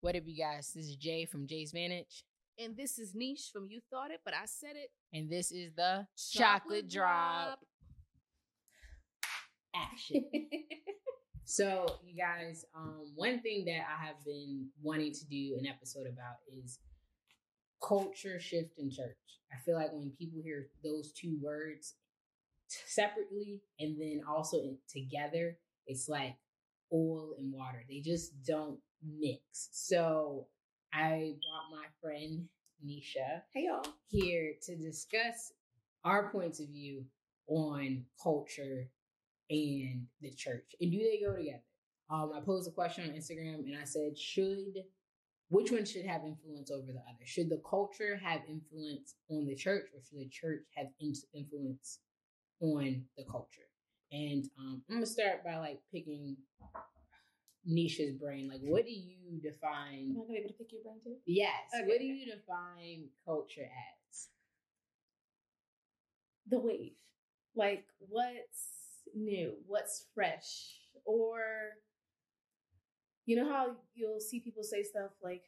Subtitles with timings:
[0.00, 0.72] What up, you guys?
[0.74, 2.22] This is Jay from Jay's Vantage,
[2.58, 4.90] And this is Nisha from You Thought It, but I said it.
[5.12, 7.58] and this is the Chocolate, Drop.
[9.74, 10.24] Action.
[11.44, 16.06] so, you guys, um, one thing that I have been wanting to do an episode
[16.06, 16.78] about is
[17.86, 19.16] culture shift in church.
[19.52, 21.94] I feel like when people hear those two words
[22.70, 26.36] t- separately and then also in- together, it's like
[26.92, 27.82] oil and water.
[27.88, 29.68] They just don't mix.
[29.72, 30.46] So,
[30.92, 32.46] I brought my friend
[32.84, 33.84] Nisha Hey, y'all.
[34.08, 35.52] here to discuss
[36.04, 37.04] our points of view
[37.46, 38.88] on culture
[39.50, 40.74] and the church.
[40.80, 41.62] And do they go together?
[42.10, 44.84] Um, I posed a question on Instagram and I said, should
[45.50, 47.24] which one should have influence over the other?
[47.24, 52.00] Should the culture have influence on the church, or should the church have in- influence
[52.60, 53.62] on the culture?
[54.12, 56.36] And um, I'm gonna start by like picking
[57.68, 58.48] Nisha's brain.
[58.48, 61.16] Like, what do you define Am I to be able to pick your brain too?
[61.26, 61.52] Yes.
[61.74, 62.06] Okay, what do okay.
[62.06, 64.28] you define culture as?
[66.48, 66.96] The wave.
[67.54, 69.54] Like, what's new?
[69.66, 70.78] What's fresh?
[71.04, 71.40] Or,
[73.26, 75.42] you know how you'll see people say stuff like,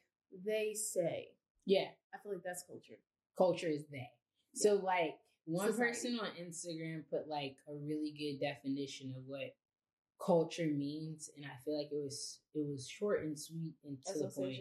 [0.45, 1.29] they say.
[1.65, 2.99] Yeah, I feel like that's culture.
[3.37, 4.09] culture is they.
[4.53, 5.91] So like one Society.
[5.91, 9.55] person on Instagram put like a really good definition of what
[10.23, 14.19] culture means, and I feel like it was it was short and sweet and to
[14.19, 14.57] That's the point.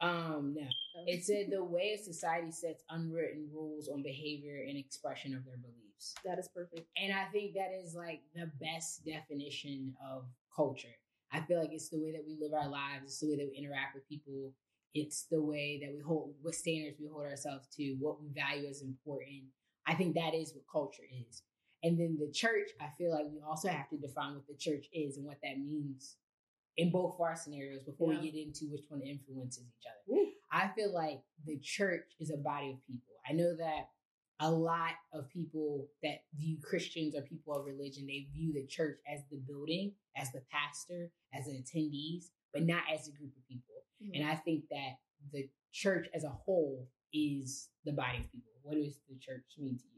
[0.00, 1.04] Um, no, Oh.
[1.06, 5.58] it said the way a society sets unwritten rules on behavior and expression of their
[5.58, 6.14] beliefs.
[6.24, 6.88] that is perfect.
[6.96, 10.96] And I think that is like the best definition of culture.
[11.30, 13.48] I feel like it's the way that we live our lives, it's the way that
[13.48, 14.52] we interact with people,
[14.92, 18.68] it's the way that we hold what standards we hold ourselves to, what we value
[18.68, 19.44] as important.
[19.86, 21.42] I think that is what culture is.
[21.82, 24.86] And then the church, I feel like we also have to define what the church
[24.92, 26.16] is and what that means
[26.76, 28.20] in both of our scenarios before Yeah.
[28.20, 30.00] we get into which one influences each other.
[30.06, 30.32] Woo.
[30.50, 33.16] I feel like the church is a body of people.
[33.28, 33.90] I know that
[34.40, 38.98] a lot of people that view Christians or people of religion, they view the church
[39.06, 43.46] as the building, as the pastor, as the attendees, but not as a group of
[43.48, 43.84] people.
[44.02, 44.20] Mm-hmm.
[44.20, 44.98] And I think that
[45.32, 48.52] the church as a whole is the body of people.
[48.62, 49.91] What does the church mean to you?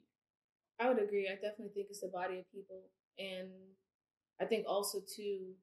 [0.84, 1.28] I would agree.
[1.28, 2.83] I definitely think it's the body of people.
[3.19, 3.49] And
[4.41, 5.55] I think also, too,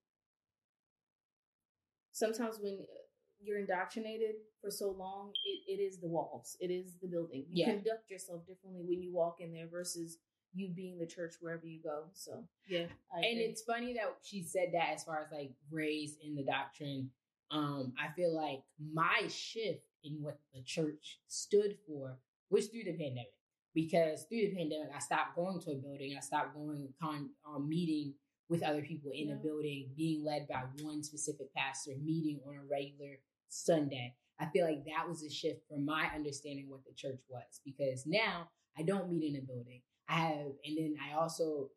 [2.11, 3.01] sometimes when uh,
[3.39, 7.45] you're indoctrinated for so long, it, it is the walls, it is the building.
[7.49, 7.73] You Yeah.
[7.73, 10.17] conduct yourself differently when you walk in there versus
[10.53, 12.05] you being the church wherever you go.
[12.13, 12.87] So, yeah.
[13.13, 13.43] I and agree.
[13.43, 17.11] it's funny that she said that as far as like raised in the doctrine.
[17.51, 22.17] Um, I feel like my shift in what the church stood for
[22.49, 23.33] was through the pandemic.
[23.73, 26.15] Because through the pandemic, I stopped going to a building.
[26.17, 28.13] I stopped going con um, meeting
[28.49, 32.61] with other people in a building, being led by one specific pastor, meeting on a
[32.69, 33.15] regular
[33.47, 34.13] Sunday.
[34.39, 37.61] I feel like that was a shift from my understanding what the church was.
[37.63, 39.81] Because now I don't meet in a building.
[40.09, 41.69] I have, and then I also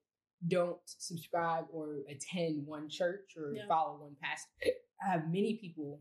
[0.48, 3.66] don't subscribe or attend one church or Yeah.
[3.68, 4.50] follow one pastor.
[5.00, 6.00] I have many people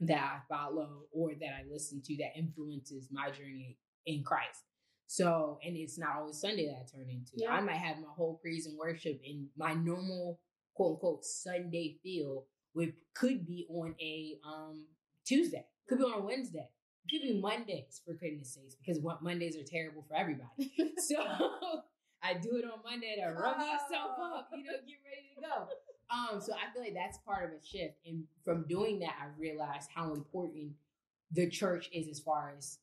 [0.00, 3.76] that I follow or that I listen to that influences my journey
[4.06, 4.64] in Christ.
[5.10, 7.32] So, and it's not always Sunday that I turn into.
[7.34, 7.50] Yeah.
[7.50, 10.38] I might have my whole praise and worship in my normal
[10.74, 12.44] quote unquote Sunday feel,
[12.74, 14.86] which could be on a um
[15.26, 16.68] Tuesday, could be on a Wednesday,
[17.10, 20.72] could be Mondays for goodness sakes, because what Mondays are terrible for everybody.
[20.98, 21.16] So
[22.22, 25.66] I do it on Monday to rub myself up, you know, get ready to go.
[26.12, 27.94] Um, so I feel like that's part of a shift.
[28.04, 30.72] And from doing that, I realized how important
[31.30, 32.78] the church is as far as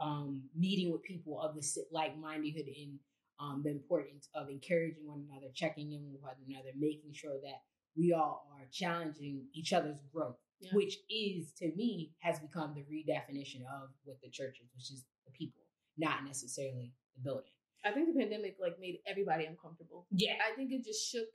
[0.00, 1.62] um, meeting with people of the
[1.92, 2.98] like-mindedhood and
[3.38, 7.60] um, the importance of encouraging one another, checking in with one another, making sure that
[7.96, 10.70] we all are challenging each other's growth, Yeah.
[10.74, 15.04] which is to me has become the redefinition of what the church is, which is
[15.26, 15.62] the people,
[15.98, 17.52] not necessarily the building.
[17.84, 20.06] I think the pandemic like made everybody uncomfortable.
[20.10, 21.28] Yeah, I think it just shook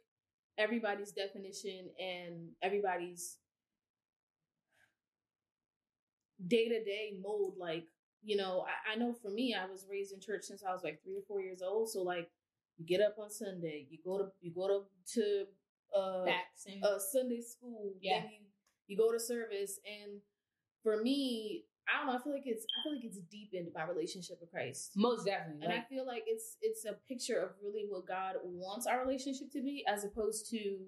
[0.57, 3.37] everybody's definition and everybody's
[6.45, 7.53] day to day mode.
[7.57, 7.85] Like,
[8.25, 10.83] you know, I, I know for me, I was raised in church since I was
[10.83, 11.89] like three or four years old.
[11.89, 12.29] So like,
[12.77, 14.81] you get up on Sunday, you go to you go to
[15.13, 15.45] to
[15.95, 16.25] uh,
[16.83, 18.21] uh Sunday school, Yeah.
[18.21, 18.39] then you
[18.87, 20.19] you go to service, and
[20.83, 22.19] for me, I don't know.
[22.19, 24.91] I feel like it's I feel like it's deepened my relationship with Christ.
[24.95, 25.63] most definitely.
[25.63, 29.51] And I feel like it's it's a picture of really what God wants our relationship
[29.53, 30.79] to be, as opposed to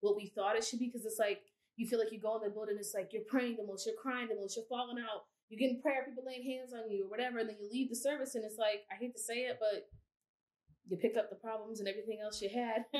[0.00, 0.86] what we thought it should be.
[0.86, 1.42] Because it's like
[1.76, 3.94] you feel like you go in the building, it's like you're praying the most, you're
[3.94, 7.10] crying the most, you're falling out, you're getting prayer, people laying hands on you or
[7.12, 9.60] whatever, and then you leave the service, and it's like I hate to say it,
[9.60, 9.84] but
[10.88, 12.88] you pick up the problems and everything else you had.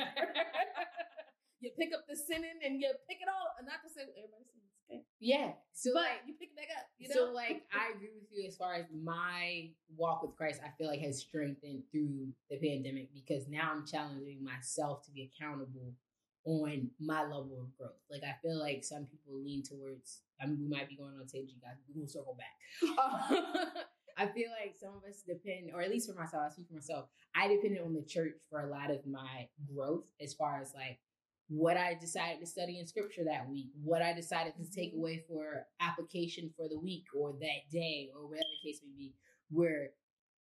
[1.65, 3.57] you pick up the sinning and you pick it all.
[3.57, 5.01] And not to say everybody sins, okay?
[5.17, 5.57] Yeah.
[5.73, 6.85] So but like you pick it back up.
[7.01, 7.15] You know.
[7.15, 10.87] So like I agree with you as far as my walk with Christ, I feel
[10.87, 15.97] like has strengthened through the pandemic because now I'm challenging myself to be accountable
[16.45, 17.99] on my level of growth.
[18.11, 21.27] Like I feel like some people lean towards I mean we might be going on
[21.27, 22.57] tangent you guys, we will circle back.
[23.33, 23.43] Um,
[24.15, 26.75] I feel like some of us depend, or at least for myself, I speak for
[26.75, 27.05] myself,
[27.35, 30.99] I depended on the church for a lot of my growth as far as like
[31.47, 34.99] what I decided to study in scripture that week, what I decided to take mm-hmm.
[34.99, 39.13] away for application for the week or that day or whatever the case may be.
[39.49, 39.89] Where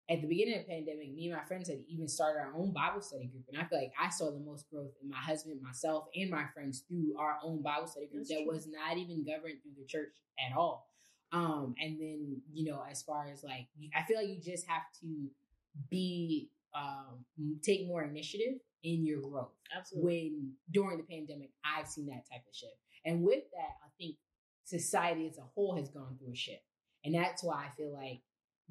[0.10, 2.74] at the beginning of the pandemic, me and my friends had even started our own
[2.74, 3.44] Bible study group.
[3.52, 6.46] And I feel like I saw the most growth in my husband, myself, and my
[6.54, 8.52] friends through our own Bible study group That's that true.
[8.52, 10.88] was not even governed through the church at all.
[11.32, 14.82] Um, and then, you know, as far as like, I feel like you just have
[15.02, 15.30] to
[15.90, 17.24] be, um,
[17.64, 20.32] take more initiative in your growth Absolutely.
[20.32, 22.76] when during the pandemic I've seen that type of shift.
[23.06, 24.18] And with that, I think
[24.66, 26.64] society as a whole has gone through a shift.
[27.06, 28.22] And that's why I feel like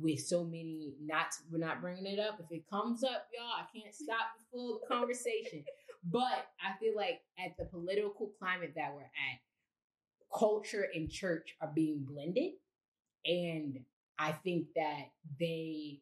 [0.00, 2.40] with so many not we're not bringing it up.
[2.40, 5.64] If it comes up, y'all, I can't stop the full conversation.
[6.04, 11.70] But I feel like at the political climate that we're at, culture and church are
[11.74, 12.52] being blended.
[13.24, 13.80] And
[14.18, 16.00] I think that they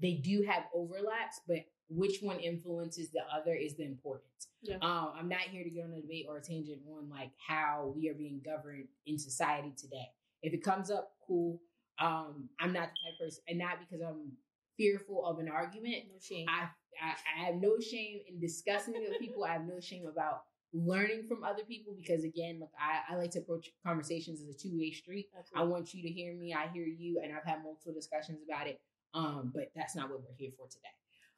[0.00, 1.58] they do have overlaps, but
[1.88, 4.48] which one influences the other is the importance.
[4.62, 4.76] Yeah.
[4.76, 7.92] Um, I'm not here to get on a debate or a tangent on like how
[7.94, 10.08] we are being governed in society today.
[10.42, 11.60] If it comes up, cool.
[11.98, 14.32] Um, I'm not the type of person, and not because I'm
[14.76, 16.04] fearful of an argument.
[16.08, 16.46] No shame.
[16.48, 16.68] I,
[17.00, 19.44] I I have no shame in discussing it with people.
[19.44, 20.42] I have no shame about
[20.74, 24.58] learning from other people because again, look, I, I like to approach conversations as a
[24.58, 25.28] two way street.
[25.54, 26.54] I want you to hear me.
[26.54, 28.80] I hear you, and I've had multiple discussions about it.
[29.14, 30.88] Um, but that's not what we're here for today.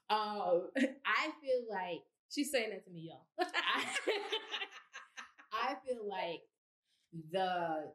[0.08, 0.70] Um,
[1.04, 2.02] I feel like
[2.34, 3.22] She's saying that to me, y'all.
[3.38, 3.84] I,
[5.70, 6.42] I feel like
[7.30, 7.92] the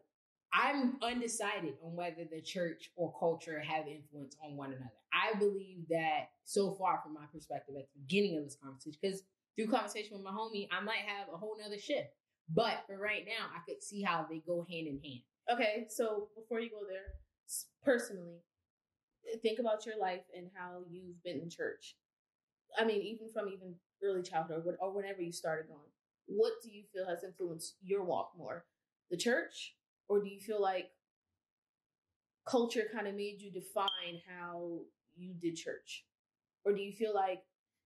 [0.54, 4.92] I'm undecided on whether the church or culture have influence on one another.
[5.14, 9.24] I believe that so far, from my perspective, at the beginning of this conversation, because
[9.56, 12.10] through conversation with my homie, I might have a whole nother shift.
[12.52, 15.22] But for right now, I could see how they go hand in hand.
[15.52, 17.14] Okay, so before you go there,
[17.84, 18.42] personally,
[19.42, 21.96] think about your life and how you've been in church.
[22.78, 25.90] I mean, even from even early childhood or, or whenever you started going,
[26.28, 28.66] what do you feel has influenced your walk more?
[29.10, 29.76] The church,
[30.10, 30.90] or do you feel like
[32.48, 34.80] culture kind of made you define how
[35.16, 36.06] you did church,
[36.66, 37.42] or do you feel like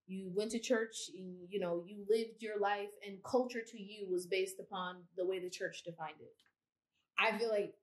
[0.07, 4.07] you went to church and you know you lived your life and culture to you
[4.09, 6.33] was based upon the way the church defined it?
[7.19, 7.73] I feel like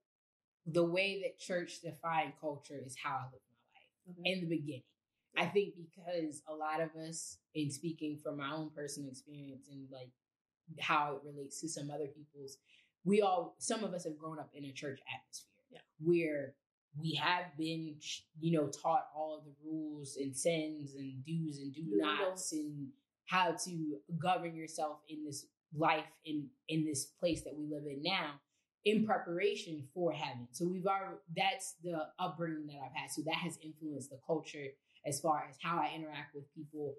[0.66, 4.16] the way that church defined culture is how I live my life.
[4.24, 4.82] In the beginning.
[5.36, 9.86] I think because a lot of us, in speaking from my own personal experience and
[9.90, 10.10] like
[10.80, 12.58] how it relates to some other people's,
[13.04, 15.80] we all, some of us have grown up in a church atmosphere Yeah.
[16.00, 16.54] where
[16.98, 17.94] we have been,
[18.40, 22.88] you know, taught all of the rules and sins and do's and do nots and
[23.26, 28.02] how to govern yourself in this life in in this place that we live in
[28.02, 28.32] now
[28.84, 30.48] in preparation for heaven.
[30.50, 33.10] So we've already that's the upbringing that I've had.
[33.10, 34.66] So that has influenced the culture
[35.06, 36.94] as far as how I interact with people,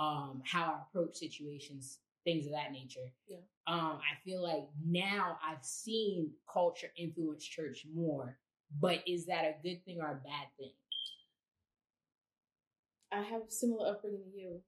[0.00, 1.98] um, how I approach situations,
[2.28, 3.10] things of that nature.
[3.26, 3.38] Yeah.
[3.66, 8.38] Um, I feel like now I've seen culture influence church more,
[8.80, 10.72] but is that a good thing or a bad thing?
[13.10, 14.60] I have a similar upbringing to you.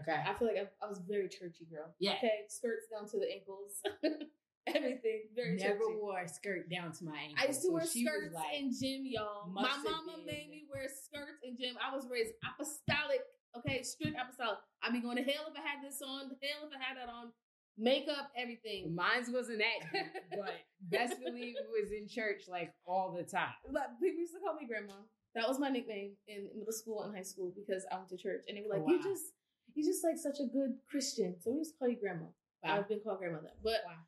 [0.00, 0.20] Okay.
[0.26, 1.94] I feel like I, I was very churchy girl.
[2.00, 2.14] Yeah.
[2.18, 3.78] Okay, skirts down to the ankles,
[4.66, 5.94] everything very Never churchy.
[6.02, 7.38] wore a skirt down to my ankles.
[7.38, 9.46] I used to so wear skirts like, in gym, y'all.
[9.52, 11.76] My mama made me wear skirts in gym.
[11.78, 13.22] I was raised apostolic.
[13.58, 14.58] Okay, strict apostolic.
[14.82, 16.30] I'd be going to hell if I had this on.
[16.42, 17.30] Hell if I had that on.
[17.76, 18.94] Makeup, everything.
[18.94, 23.54] Mine's wasn't that, deep, but best believe it was in church like all the time.
[23.72, 24.94] But people used to call me grandma.
[25.34, 28.42] That was my nickname in middle school and high school because I went to church,
[28.46, 29.34] and they were like, Oh, "You just,
[29.74, 32.26] you just like such a good Christian." So we used to call you grandma.
[32.62, 32.78] Wow.
[32.78, 34.06] I've been called grandma that, but Wow.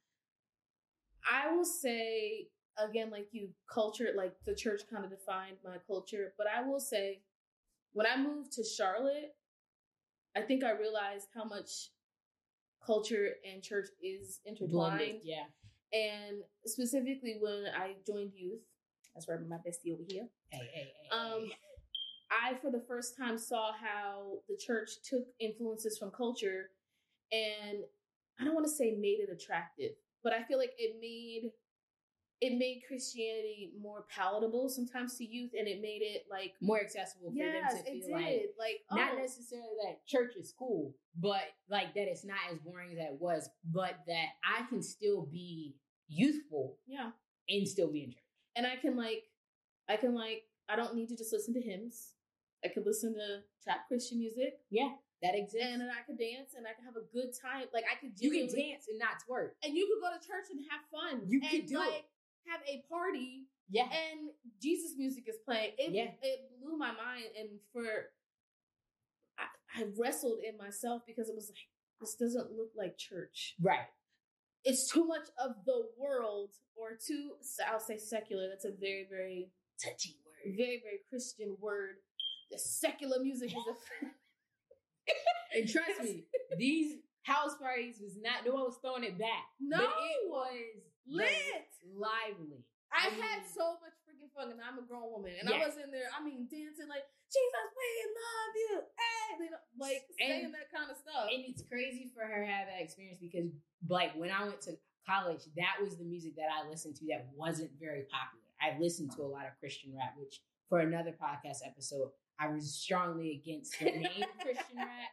[1.28, 2.46] I will say
[2.78, 6.34] again, like you, culture, like the church kind of defined my culture.
[6.38, 7.22] But I will say,
[7.92, 9.34] when I moved to Charlotte,
[10.36, 11.90] I think I realized how much
[12.84, 14.98] culture and church is intertwined.
[14.98, 15.44] Blended, yeah.
[15.92, 18.60] And specifically when I joined youth,
[19.14, 20.28] that's where my bestie over here.
[20.50, 21.08] Hey, hey, hey.
[21.10, 21.50] Um.
[22.28, 26.70] I for the first time saw how the church took influences from culture,
[27.30, 27.84] and
[28.40, 29.92] I don't want to say made it attractive,
[30.24, 31.52] but I feel like it made
[32.40, 37.30] it made Christianity more palatable sometimes to youth, and it made it like more accessible
[37.30, 40.52] for yes, them to it feel did like like not oh, necessarily that church is
[40.58, 44.82] cool, but like that it's not as boring as that was, but that I can
[44.82, 45.76] still be
[46.08, 47.10] youthful yeah
[47.48, 48.22] and still be in church.
[48.56, 49.24] And I can like,
[49.88, 52.14] I can like, I don't need to just listen to hymns.
[52.64, 54.58] I could listen to trap Christian music.
[54.70, 54.90] Yeah,
[55.22, 55.68] that exists.
[55.70, 57.68] And then I could dance and I could have a good time.
[57.72, 59.56] Like I could you can dance and not twerk.
[59.62, 61.28] and you could go to church and have fun.
[61.28, 62.04] You and could do it.
[62.50, 63.84] Have a party Yeah.
[63.84, 64.30] and
[64.62, 65.72] Jesus music is playing.
[65.78, 66.10] It Yeah.
[66.22, 68.10] it blew my mind and for
[69.38, 69.46] I,
[69.82, 71.58] I wrestled in myself because it was like
[72.00, 73.54] this doesn't look like church.
[73.60, 73.88] Right.
[74.64, 77.32] It's too much of the world or too
[77.70, 78.48] I'll say secular.
[78.48, 79.50] That's a very very
[79.82, 80.54] Touchy word.
[80.56, 81.96] very very Christian word.
[82.50, 84.06] The secular music is a
[85.58, 86.24] And trust me,
[86.58, 89.44] these house parties was not no one was throwing it back.
[89.60, 89.78] No.
[89.78, 91.70] But it was lit.
[91.94, 92.64] lively.
[92.92, 95.50] I, I had mean- so much freaking fun, and I'm a grown woman, and.
[95.50, 96.06] I was in there.
[96.14, 100.70] I mean, dancing like Jesus, we love you, hey, you know, like saying And- that
[100.70, 101.26] kind of stuff.
[101.32, 103.50] And it's crazy for her to have that experience because,
[103.88, 107.26] like, when I went to college, that was the music that I listened to that
[107.34, 108.46] wasn't very popular.
[108.62, 112.72] I listened to a lot of Christian rap, which for another podcast episode, I was
[112.74, 115.10] strongly against the name Christian rap.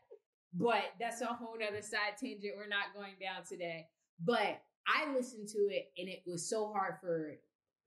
[0.53, 3.87] But that's a whole nother side tangent we're not going down today.
[4.23, 7.37] But I listened to it and it was so hard for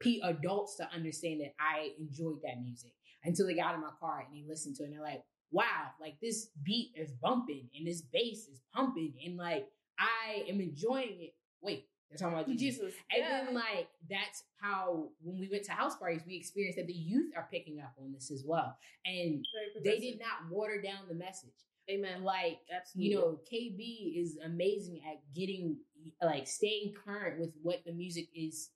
[0.01, 2.93] pe adults to understand that I enjoyed that music
[3.25, 5.91] until they got in my car and they listened to it and they're like, wow,
[6.01, 9.67] like this beat is bumping and this bass is pumping and like
[9.99, 11.35] I am enjoying it.
[11.63, 12.81] Wait, they're talking about Jesus.
[12.81, 13.45] Jesus, And yeah.
[13.45, 17.33] then like that's how when we went to house parties, we experienced that the youth
[17.37, 18.77] are picking up on this as well.
[19.05, 19.45] And
[19.83, 21.51] they did not water down the message.
[21.91, 22.25] Amen.
[22.25, 23.11] Like Absolutely.
[23.11, 25.77] you know, KB is amazing at getting
[26.23, 28.71] like staying current with what the music is,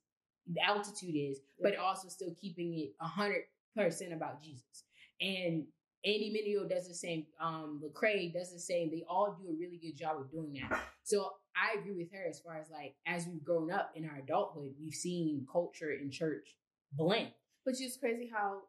[0.51, 3.43] the altitude is, but also still keeping it a hundred
[3.75, 4.85] percent about Jesus.
[5.19, 5.65] And
[6.03, 7.25] Andy Mineo does the same.
[7.39, 8.89] Um, Lecrae does the same.
[8.89, 10.81] They all do a really good job of doing that.
[11.03, 14.17] So I agree with her as far as like as we've grown up in our
[14.17, 16.55] adulthood, we've seen culture and church
[16.93, 17.29] blend.
[17.65, 18.61] but it's crazy how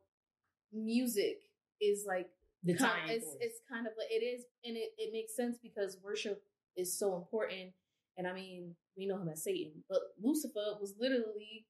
[0.73, 1.39] music
[1.81, 2.29] is like
[2.65, 5.59] The kind- time it's it's kind of like it is, and it it makes sense
[5.63, 6.43] because worship
[6.77, 7.73] is so important.
[8.17, 11.67] And I mean, we know him as Satan, but Lucifer was literally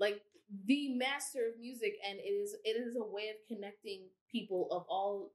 [0.00, 0.22] like
[0.66, 4.84] the master of music, and it is it is a way of connecting people of
[4.88, 5.32] all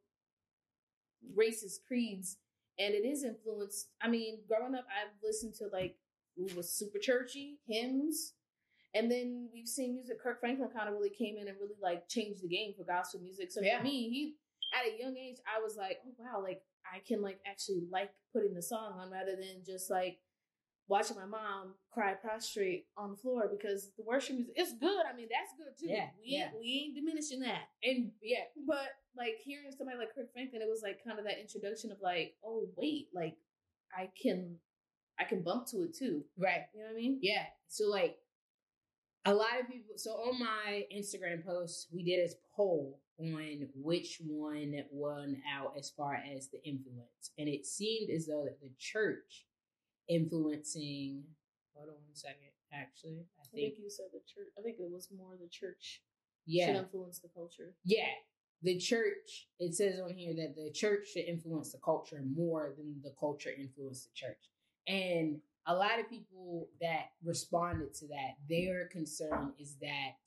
[1.36, 2.38] races, creeds,
[2.78, 3.90] and it is influenced.
[4.02, 5.96] I mean, growing up, I've listened to like
[6.38, 8.34] it was super churchy hymns.
[8.96, 10.20] And then we've seen music.
[10.20, 13.20] Kirk Franklin kind of really came in and really like changed the game for gospel
[13.22, 13.52] music.
[13.52, 13.78] So Yeah.
[13.78, 14.36] for me, he
[14.74, 18.12] at a young age, I was like, oh wow, like I can like actually like
[18.34, 20.18] putting the song on rather than just like
[20.88, 25.06] watching my mom cry prostrate on the floor because the worship music it's good.
[25.06, 25.94] I mean, that's good too.
[25.94, 26.60] Yeah, we ain't yeah.
[26.60, 27.70] we ain't diminishing that.
[27.84, 31.40] And yeah, But like hearing somebody like Kirk Franklin, it was like kind of that
[31.40, 33.38] introduction of like, oh wait, like
[33.96, 34.58] I can
[35.20, 36.24] I can bump to it too.
[36.38, 36.66] right.
[36.74, 37.20] You know what I mean?
[37.22, 37.46] Yeah.
[37.68, 38.18] So like
[39.26, 44.22] a lot of people so on my Instagram post, we did a poll on which
[44.26, 47.32] one won out as far as the influence.
[47.38, 49.46] And it seemed as though that the church
[50.08, 51.24] influencing
[51.74, 53.26] hold on one second, actually.
[53.38, 54.52] I I think think you said the church.
[54.58, 56.02] I think it was more the church
[56.46, 56.68] yeah.
[56.68, 57.76] should influence the culture.
[57.86, 58.12] Yeah.
[58.62, 63.00] The church, it says on here that the church should influence the culture more than
[63.02, 64.50] the culture influence the church.
[64.88, 70.18] And a lot of people that responded to that, their concern is that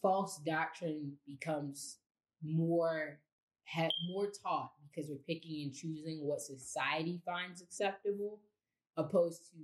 [0.00, 1.98] false doctrine becomes
[2.42, 3.18] more
[3.66, 8.40] ha- more taught because we're picking and choosing what society finds acceptable
[8.96, 9.56] opposed to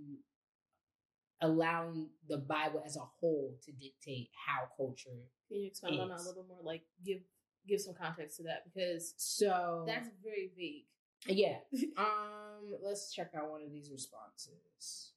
[1.41, 5.11] allowing the bible as a whole to dictate how culture
[5.49, 6.59] Can you expound on that a little bit more?
[6.63, 7.19] Like give
[7.69, 10.87] give some context to that because so that's very vague.
[11.37, 11.59] yeah
[11.97, 15.13] um let's check out one of these responses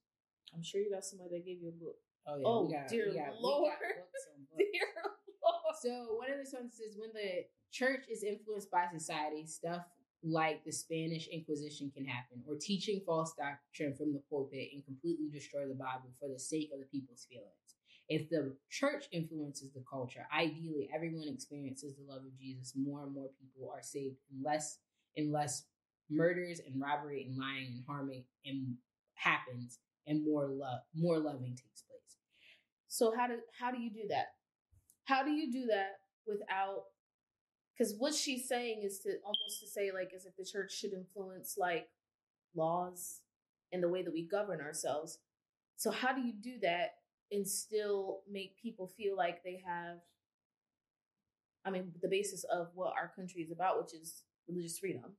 [0.53, 1.95] I'm sure you got somebody that gave you a book.
[2.27, 3.71] oh yeah Oh, we got, dear got, Lord.
[3.79, 4.57] books books.
[4.57, 5.15] Dear Lord.
[5.79, 9.83] So one of the ones says when the church is influenced by society, stuff
[10.23, 15.29] like the Spanish Inquisition can happen, or teaching false doctrine from the pulpit and completely
[15.31, 17.49] destroy the Bible for the sake of the people's feelings.
[18.07, 22.73] If the church influences the culture, ideally everyone experiences the love of Jesus.
[22.75, 24.79] More and more people are saved, unless
[25.15, 25.63] unless
[26.09, 28.75] murders and robbery and lying and harming and
[29.15, 32.17] happens, and more love, more loving takes place.
[32.87, 34.33] So how do how do you do that?
[35.05, 36.83] How do you do that without?
[37.73, 40.93] Because what she's saying is to almost to say like as if the church should
[40.93, 41.87] influence like
[42.55, 43.21] laws
[43.71, 45.19] and the way that we govern ourselves.
[45.77, 46.95] So how do you do that
[47.31, 49.97] and still make people feel like they have?
[51.65, 55.13] I mean, the basis of what our country is about, which is religious freedom.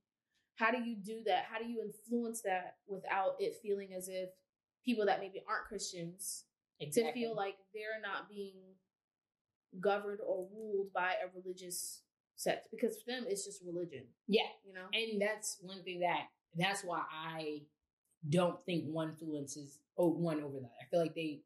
[0.55, 1.45] How do you do that?
[1.51, 4.29] How do you influence that without it feeling as if
[4.85, 6.43] people that maybe aren't Christians
[6.79, 7.11] Exactly.
[7.11, 8.59] to feel like they're not being
[9.79, 12.01] governed or ruled by a religious
[12.35, 14.03] sect because for them it's just religion.
[14.27, 17.61] yeah, You know, and that's one thing that that's why I
[18.29, 20.69] don't think one influences oh, one over the other.
[20.81, 21.41] I feel like they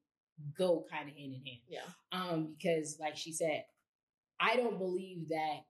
[0.58, 1.62] go kind of hand in hand.
[1.68, 1.80] yeah,
[2.12, 3.66] um, because like she said,
[4.40, 5.66] I don't believe that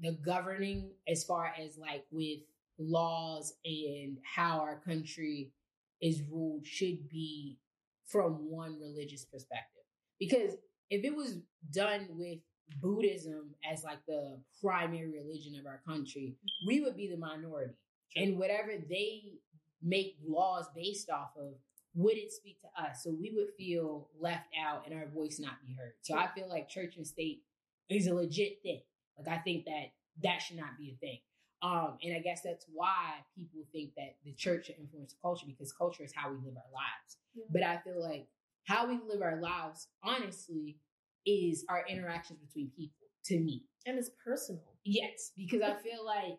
[0.00, 2.40] the governing, as far as like with
[2.78, 5.52] laws and how our country
[6.00, 7.58] is ruled, should be
[8.06, 9.82] from one religious perspective.
[10.18, 10.56] Because
[10.90, 11.38] if it was
[11.72, 12.38] done with
[12.80, 17.74] Buddhism as like the primary religion of our country, we would be the minority.
[18.16, 19.34] And whatever they
[19.82, 21.54] make laws based off of
[21.94, 23.02] wouldn't speak to us.
[23.02, 25.94] So we would feel left out and our voice not be heard.
[26.02, 27.42] So I feel like church and state
[27.88, 28.82] is a legit thing.
[29.18, 29.92] Like I think that
[30.22, 31.18] that should not be a thing.
[31.62, 35.44] Um, and I guess that's why people think that the church should influence the culture
[35.46, 37.18] because culture is how we live our lives.
[37.34, 37.44] Yeah.
[37.50, 38.26] But I feel like
[38.66, 40.78] how we live our lives, honestly,
[41.26, 43.64] is our interactions between people to me.
[43.86, 44.62] and it's personal.
[44.84, 46.38] Yes, because I feel like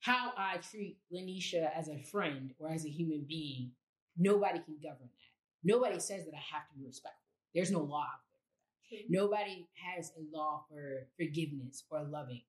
[0.00, 3.72] how I treat Lanisha as a friend or as a human being,
[4.16, 5.32] nobody can govern that.
[5.64, 7.22] Nobody says that I have to be respectful.
[7.54, 9.04] There's no law out there for that.
[9.08, 12.42] Nobody has a law for forgiveness or loving,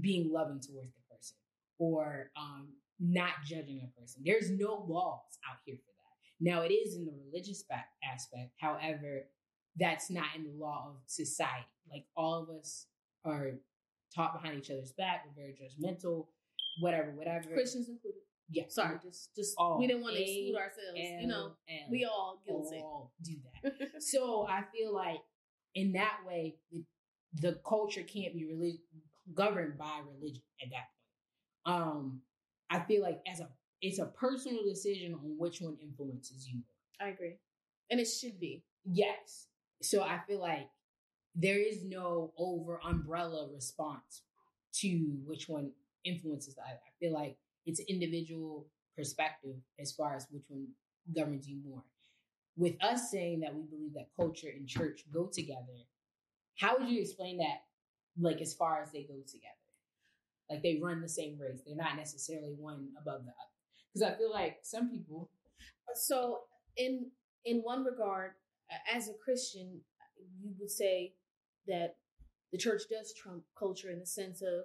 [0.00, 1.36] being loving towards the person
[1.78, 4.22] or um, not judging a person.
[4.24, 5.95] There's no laws out here for that.
[6.40, 7.64] Now, it is in the religious
[8.04, 8.52] aspect.
[8.60, 9.28] However,
[9.78, 11.66] that's not in the law of society.
[11.90, 12.86] Like all of us
[13.24, 13.52] are
[14.14, 15.24] taught behind each other's back.
[15.26, 16.26] We're very judgmental,
[16.80, 17.48] whatever, whatever.
[17.52, 18.20] Christians included.
[18.50, 20.98] yeah, Sorry, just just All we didn't want to exclude ourselves.
[21.20, 22.78] you know, L, we all guilty.
[22.82, 23.72] all do that.
[24.02, 25.20] so I feel like
[25.74, 26.84] in that way, the,
[27.34, 28.80] the culture can't be really
[29.34, 30.86] governed by religion at that
[31.66, 31.82] point.
[31.82, 32.20] Um,
[32.70, 33.48] I feel like as a
[33.82, 37.08] it's a personal decision on which one influences you more.
[37.08, 37.36] I agree,
[37.90, 38.64] and it should be.
[38.84, 39.48] Yes.
[39.82, 40.68] So I feel like
[41.34, 44.22] there is no over umbrella response
[44.80, 45.72] to which one
[46.04, 46.80] influences the other.
[46.86, 50.68] I feel like it's an individual perspective as far as which one
[51.14, 51.82] governs you more.
[52.56, 55.84] With us saying that we believe that culture and church go together,
[56.58, 57.64] how would you explain that,
[58.18, 59.52] like as far as they go together?
[60.48, 61.60] Like they run the same race.
[61.66, 63.55] They're not necessarily one above the other.
[63.96, 65.30] Because I feel like some people
[65.94, 66.40] So
[66.76, 67.10] in
[67.46, 68.32] in one regard,
[68.92, 69.80] as a Christian,
[70.38, 71.14] you would say
[71.66, 71.96] that
[72.52, 74.64] the church does trump culture in the sense of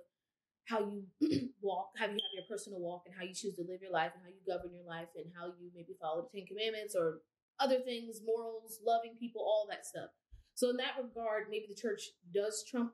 [0.65, 1.03] how you
[1.61, 4.11] walk, how you have your personal walk, and how you choose to live your life,
[4.15, 7.21] and how you govern your life, and how you maybe follow the Ten Commandments or
[7.59, 10.09] other things, morals, loving people, all that stuff.
[10.55, 12.01] So in that regard, maybe the church
[12.33, 12.91] does trump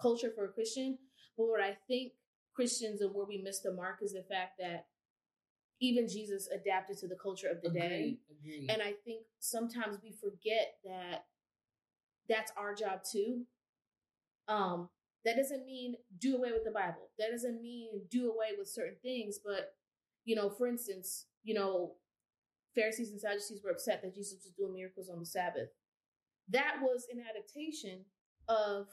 [0.00, 0.98] culture for a Christian.
[1.36, 2.12] But what I think
[2.54, 4.86] Christians and where we miss the mark is the fact that
[5.80, 8.18] even Jesus adapted to the culture of the day.
[8.40, 8.68] agree, agree.
[8.68, 11.24] And I think sometimes we forget that
[12.28, 13.44] that's our job too.
[14.48, 14.88] Um,
[15.24, 17.10] that doesn't mean do away with the Bible.
[17.18, 19.38] That doesn't mean do away with certain things.
[19.44, 19.74] But,
[20.24, 21.94] you know, for instance, you know,
[22.74, 25.68] Pharisees and Sadducees were upset that Jesus was doing miracles on the Sabbath.
[26.48, 28.04] That was an adaptation
[28.48, 28.86] of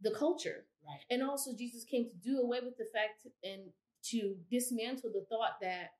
[0.00, 0.66] the culture.
[0.86, 1.00] right.
[1.10, 3.72] And also, Jesus came to do away with the fact and
[4.10, 5.90] to dismantle the thought that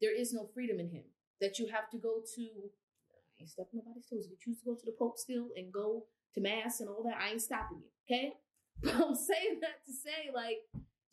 [0.00, 1.04] there is no freedom in him,
[1.40, 4.24] that you have to go to, I ain't stepping nobody's toes.
[4.24, 7.02] If you choose to go to the Pope still and go to Mass and all
[7.04, 8.34] that, I ain't stopping you, okay?
[8.82, 10.58] But I'm saying that to say, like,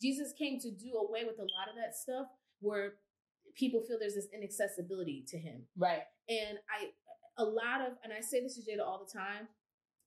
[0.00, 2.26] Jesus came to do away with a lot of that stuff
[2.60, 2.94] where
[3.54, 5.62] people feel there's this inaccessibility to him.
[5.76, 6.02] Right.
[6.28, 6.90] And I,
[7.38, 9.48] a lot of, and I say this to Jada all the time,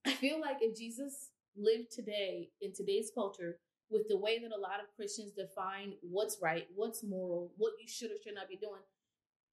[0.06, 3.58] I feel like if Jesus lived today in today's culture
[3.90, 7.88] with the way that a lot of Christians define what's right, what's moral, what you
[7.90, 8.82] should or should not be doing,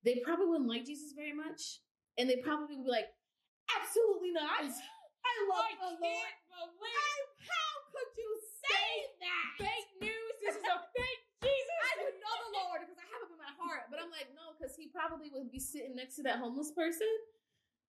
[0.05, 1.81] they probably wouldn't like Jesus very much.
[2.17, 3.09] And they probably would be like,
[3.73, 4.61] absolutely not.
[4.61, 6.33] I love the Lord.
[6.49, 8.89] believe How could you say
[9.21, 9.47] that?
[9.57, 10.33] fake news.
[10.41, 11.77] This is a fake Jesus.
[11.81, 13.89] I would know the Lord because I have him in my heart.
[13.89, 17.09] But I'm like, no, because he probably would be sitting next to that homeless person,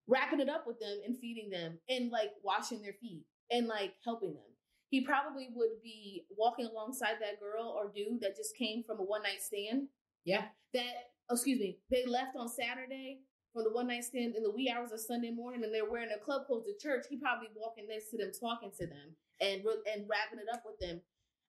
[0.08, 3.94] wrapping it up with them and feeding them and like washing their feet and like
[4.04, 4.50] helping them.
[4.90, 9.04] He probably would be walking alongside that girl or dude that just came from a
[9.04, 9.88] one night stand.
[10.24, 10.46] Yeah.
[10.74, 13.20] That, oh, excuse me, they left on Saturday
[13.52, 16.08] from the one night stand in the wee hours of Sunday morning and they're wearing
[16.08, 17.06] their club clothes to church.
[17.08, 20.78] He probably walking next to them, talking to them and and wrapping it up with
[20.80, 21.00] them.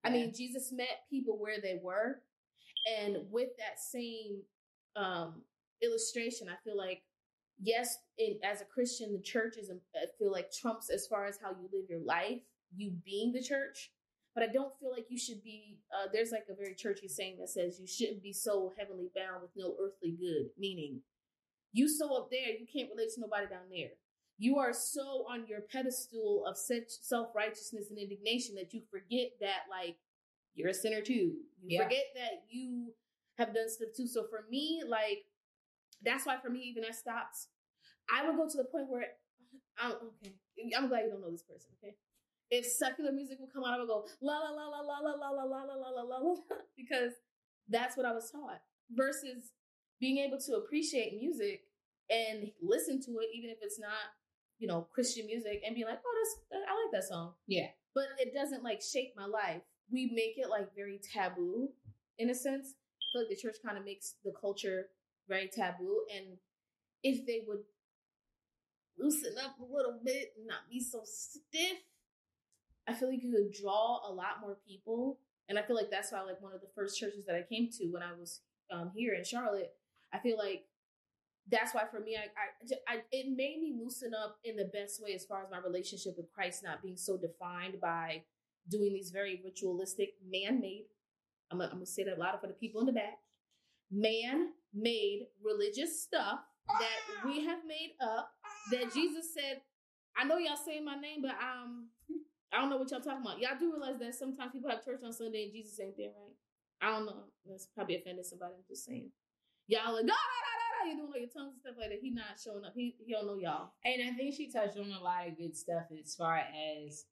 [0.03, 2.21] I mean, Jesus met people where they were,
[3.01, 4.41] and with that same
[4.95, 5.41] um,
[5.81, 7.01] illustration, I feel like
[7.61, 11.37] yes, in, as a Christian, the church is I feel like trumps as far as
[11.41, 12.41] how you live your life,
[12.75, 13.91] you being the church.
[14.35, 15.79] But I don't feel like you should be.
[15.93, 19.41] Uh, there's like a very churchy saying that says you shouldn't be so heavenly bound
[19.41, 21.01] with no earthly good, meaning
[21.71, 23.91] you so up there, you can't relate to nobody down there.
[24.37, 29.31] you are so on your pedestal of such self righteousness and indignation that you forget
[29.41, 29.97] that like
[30.55, 31.35] you're a sinner too.
[31.61, 31.83] You Yeah.
[31.83, 32.93] forget that you
[33.37, 34.07] have done stuff too.
[34.07, 35.25] So for me, like
[36.03, 37.37] that's why for me, even I stopped.
[38.13, 39.07] I would go to the point where
[39.77, 40.35] I'm okay.
[40.77, 41.71] I'm glad you don't know this person.
[41.83, 41.95] Okay,
[42.51, 45.13] if secular music would come out, I would go la la la la la la
[45.13, 46.35] la la la la la la la la
[46.77, 47.13] because
[47.69, 48.61] that's what I was taught.
[48.91, 49.51] Versus
[49.99, 51.61] being able to appreciate music
[52.09, 54.13] and listen to it, even if it's not
[54.57, 56.15] you know Christian music, and be like, oh,
[56.51, 57.33] that's I like that song.
[57.47, 57.67] Yeah.
[57.95, 59.61] but it doesn't like shape my life.
[59.91, 61.69] We make it like very taboo
[62.17, 62.73] in a sense.
[62.73, 64.87] I feel like the church kind of makes the culture
[65.27, 66.37] very taboo, and
[67.03, 67.63] if they would
[68.97, 71.79] loosen up a little bit and not be so stiff,
[72.89, 75.19] I feel like you could draw a lot more people.
[75.47, 77.69] And I feel like that's why, like, one of the first churches that I came
[77.79, 79.71] to when I was um, here in Charlotte,
[80.13, 80.63] I feel like
[81.51, 82.25] that's why for me, I,
[82.91, 85.57] I, I, it made me loosen up in the best way as far as my
[85.57, 88.23] relationship with Christ not being so defined by
[88.69, 90.85] doing these very ritualistic, man-made.
[91.51, 93.17] I'm gonna, I'm gonna say that louder for the people in the back.
[93.91, 98.29] Man-made religious stuff that we have made up.
[98.71, 99.61] That Jesus said,
[100.15, 101.87] "I know y'all saying my name, but um,
[102.51, 103.39] I don't know what y'all talking about.
[103.39, 106.35] Y'all do realize that sometimes people have church on Sunday and Jesus ain't there, right?
[106.81, 107.29] I don't know.
[107.45, 108.53] That's probably offended somebody.
[108.57, 109.11] I'm just saying.
[109.67, 110.89] Y'all like, da, da, da, da.
[110.89, 111.99] You doing all your tongues and stuff like that.
[112.01, 112.73] He not showing up.
[112.73, 113.73] He, he don't know y'all.
[113.85, 117.05] And I think she touched on a lot of good stuff as far as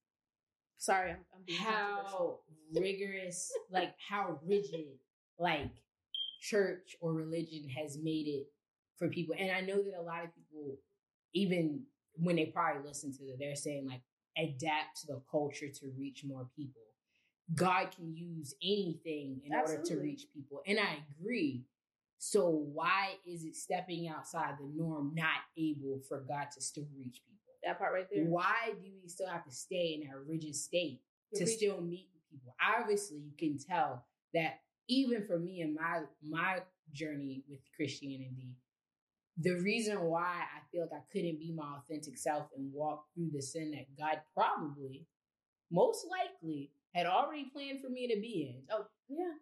[0.77, 2.39] Sorry, I'm, I'm being how
[2.75, 4.99] rigorous, like how rigid,
[5.39, 5.71] like
[6.41, 8.47] church or religion has made it
[8.97, 9.35] for people.
[9.37, 10.77] And I know that a lot of people,
[11.33, 11.81] even
[12.15, 14.01] when they probably listen to it, they're saying like
[14.37, 16.81] adapt to the culture to reach more people.
[17.55, 20.61] God can use anything in order to reach people.
[20.67, 21.63] And I agree.
[22.17, 27.21] So why is it stepping outside the norm not able for God to still reach
[27.25, 27.53] people?
[27.63, 28.25] That part right there.
[28.25, 31.01] Why do we still have to stay in that rigid state
[31.35, 31.57] to preaching.
[31.57, 32.55] still meet people?
[32.61, 36.61] Obviously, you can tell that even for me and my my
[36.93, 38.55] journey with Christianity,
[39.39, 43.29] the reason why I feel like I couldn't be my authentic self and walk through
[43.33, 45.05] the sin that God probably,
[45.71, 48.63] most likely, had already planned for me to be in.
[48.75, 49.33] Oh, yeah.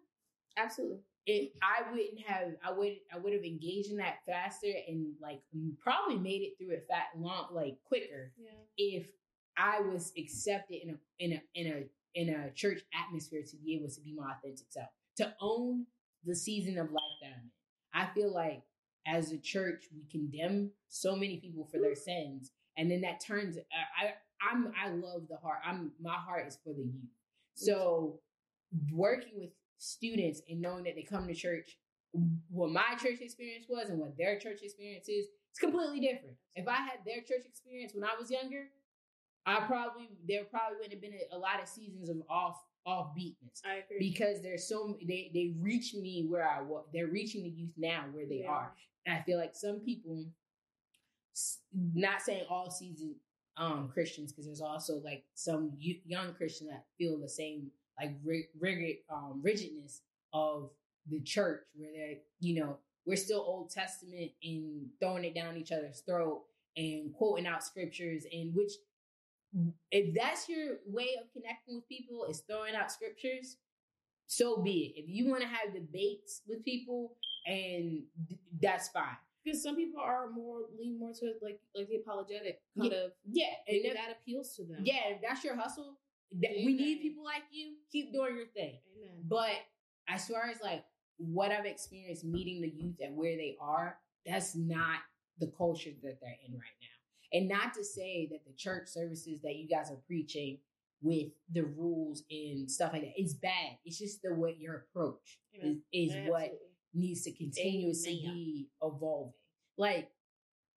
[0.56, 0.98] Absolutely.
[1.26, 2.48] It, I wouldn't have.
[2.64, 2.96] I would.
[3.12, 5.40] I would have engaged in that faster and like
[5.80, 8.50] probably made it through it fat long, like quicker Yeah.
[8.78, 9.08] if
[9.56, 13.74] I was accepted in a in a in a in a church atmosphere to be
[13.74, 15.86] able to be my authentic self, to own
[16.24, 17.50] the season of life that I'm in.
[17.92, 18.62] I feel like
[19.06, 23.56] as a church we condemn so many people for their sins, and then that turns.
[23.58, 24.12] I, I
[24.50, 25.58] I'm I love the heart.
[25.64, 27.10] I'm my heart is for the youth.
[27.54, 28.20] So
[28.92, 31.78] working with students and knowing that they come to church,
[32.50, 36.36] what my church experience was and what their church experience is, it's completely different.
[36.54, 38.64] If I had their church experience when I was younger,
[39.46, 43.62] I probably there probably wouldn't have been a, a lot of seasons of off offbeatness
[43.64, 43.98] I agree.
[43.98, 46.84] because there's so they they reach me where I was.
[46.92, 48.50] They're reaching the youth now where they Yeah.
[48.50, 48.72] are.
[49.06, 50.26] And I feel like some people,
[51.72, 53.14] not saying all season
[53.56, 58.50] um Christians, because there's also like some young Christians that feel the same like rig-
[58.60, 60.02] rigid um rigidness
[60.34, 60.70] of
[61.08, 65.72] the church, where they're you know we're still Old Testament and throwing it down each
[65.72, 66.42] other's throat
[66.76, 68.72] and quoting out scriptures, and which
[69.90, 73.56] if that's your way of connecting with people is throwing out scriptures,
[74.26, 75.00] so be it.
[75.00, 77.14] If you want to have debates with people,
[77.46, 79.16] and th- that's fine.
[79.44, 83.12] Because some people are more lean more to like like the apologetic kind of.
[83.30, 84.82] Yeah, and if, that appeals to them.
[84.82, 85.98] yeah, if that's your hustle,
[86.40, 87.74] that, we need people like you.
[87.92, 88.78] Keep doing your thing.
[88.96, 89.22] Amen.
[89.28, 89.54] But
[90.08, 90.84] as far as like
[91.18, 94.98] what I've experienced meeting the youth and where they are, that's not
[95.38, 97.38] the culture that they're in right now.
[97.38, 100.58] And not to say that the church services that you guys are preaching
[101.02, 103.78] with the rules and stuff like that is bad.
[103.84, 105.80] It's just the way your approach is, Amen.
[105.92, 106.58] is what Absolutely.
[106.96, 108.34] Needs to continuously Amen.
[108.34, 109.32] be evolving.
[109.76, 110.08] Like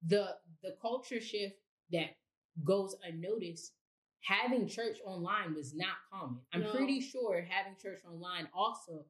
[0.05, 1.55] the the culture shift
[1.91, 2.15] that
[2.63, 3.73] goes unnoticed.
[4.21, 6.41] Having church online was not common.
[6.53, 6.71] I'm No.
[6.71, 9.05] pretty sure having church online also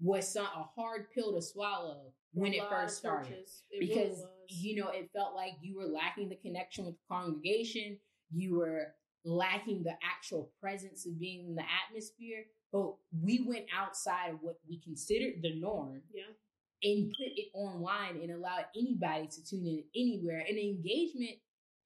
[0.00, 4.26] was some, a hard pill to swallow when it first started it because was.
[4.48, 7.98] you know it felt like you were lacking the connection with the congregation
[8.32, 8.94] you were
[9.24, 14.58] lacking the actual presence of being in the atmosphere but we went outside of what
[14.68, 16.22] we considered the norm yeah.
[16.82, 21.36] And put it online and allow anybody to tune in anywhere and engagement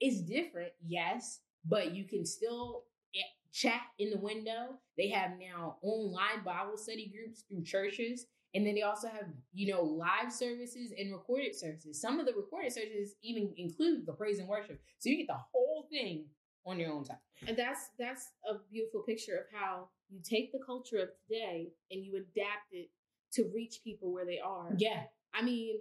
[0.00, 3.20] is different yes but you can still eh,
[3.52, 8.74] chat in the window they have now online bible study groups through churches And then
[8.74, 12.00] they also have, you know, live services and recorded services.
[12.00, 14.80] Some of the recorded services even include the praise and worship.
[14.98, 16.24] So you get the whole thing
[16.64, 17.18] on your own time.
[17.46, 22.02] And that's that's a beautiful picture of how you take the culture of today and
[22.04, 22.88] you adapt it
[23.37, 24.72] to reach people where they are.
[24.77, 25.05] Yeah.
[25.35, 25.77] I mean,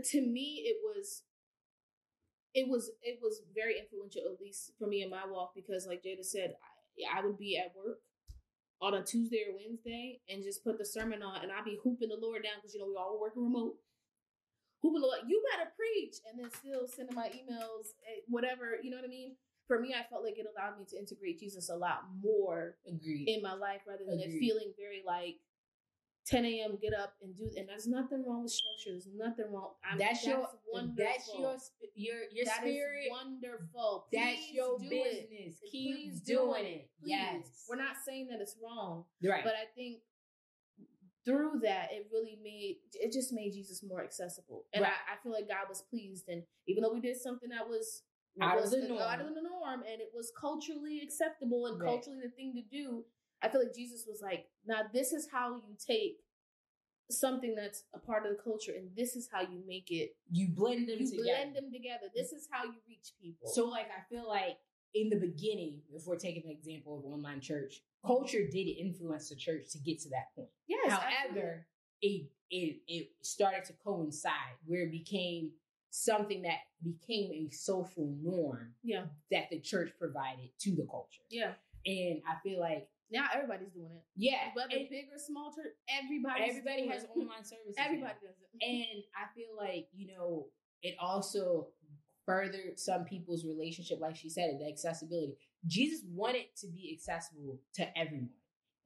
[0.00, 1.22] to me, it was
[2.54, 6.02] it was it was very influential, at least for me in my walk, because like
[6.02, 6.54] Jada said,
[7.14, 7.98] I, I would be at work
[8.80, 12.08] on a Tuesday or Wednesday and just put the sermon on, and I'd be hooping
[12.08, 13.76] the Lord down because you know we all working remote.
[14.82, 18.90] Hooping the Lord, you better preach, and then still sending my emails, eh, whatever you
[18.90, 19.36] know what I mean.
[19.68, 23.28] For me, I felt like it allowed me to integrate Jesus a lot more Agreed.
[23.28, 25.36] in my life rather than it feeling very like
[26.26, 26.78] 10 a.m.
[26.80, 28.90] get up and do and there's nothing wrong with structure.
[28.92, 29.70] There's nothing wrong.
[29.84, 30.94] I mean, that's, your wonderful.
[30.96, 31.56] that's your
[31.94, 33.08] your your That spirit.
[33.10, 34.06] wonderful.
[34.12, 35.58] that's your business.
[35.62, 35.70] It.
[35.70, 36.68] Keep Please doing it.
[36.68, 36.90] it.
[37.02, 37.10] Please.
[37.10, 37.64] Yes.
[37.68, 39.42] We're not saying that it's wrong, right.
[39.44, 39.98] but I think
[41.24, 44.64] through that it really made it just made Jesus more accessible.
[44.72, 44.92] And Right.
[45.08, 46.28] I, I feel like God was pleased.
[46.28, 48.02] And even though we did something that was
[48.40, 49.00] Out of the norm.
[49.02, 51.88] out of the norm and it was culturally acceptable and Right.
[51.88, 53.04] culturally the thing to do,
[53.42, 56.18] I feel like Jesus was like, now this is how you take
[57.10, 60.48] something that's a part of the culture and this is how you make it you
[60.48, 61.24] blend them you together.
[61.24, 62.06] blend them together.
[62.14, 63.50] This is how you reach people.
[63.52, 64.56] So, like, I feel like
[64.94, 69.36] in the beginning, if we're taking the example of online church, culture did influence the
[69.36, 70.48] church to get to that point.
[70.66, 71.66] yes, However,
[72.00, 75.50] it it it started to coincide where it became
[75.90, 81.22] something that became a social norm yeah, that the church provided to the culture.
[81.30, 81.52] yeah.
[81.84, 84.02] And I feel like, Now everybody's doing it.
[84.16, 87.10] yeah, Whether and big or small church, everybody everybody has it.
[87.14, 87.74] online services.
[87.78, 87.84] now.
[87.84, 88.64] Everybody does it.
[88.64, 90.46] And I feel like, you know,
[90.82, 91.68] it also
[92.24, 95.34] furthered some people's relationship, like she said, the accessibility.
[95.66, 98.30] Jesus wanted to be accessible to everyone.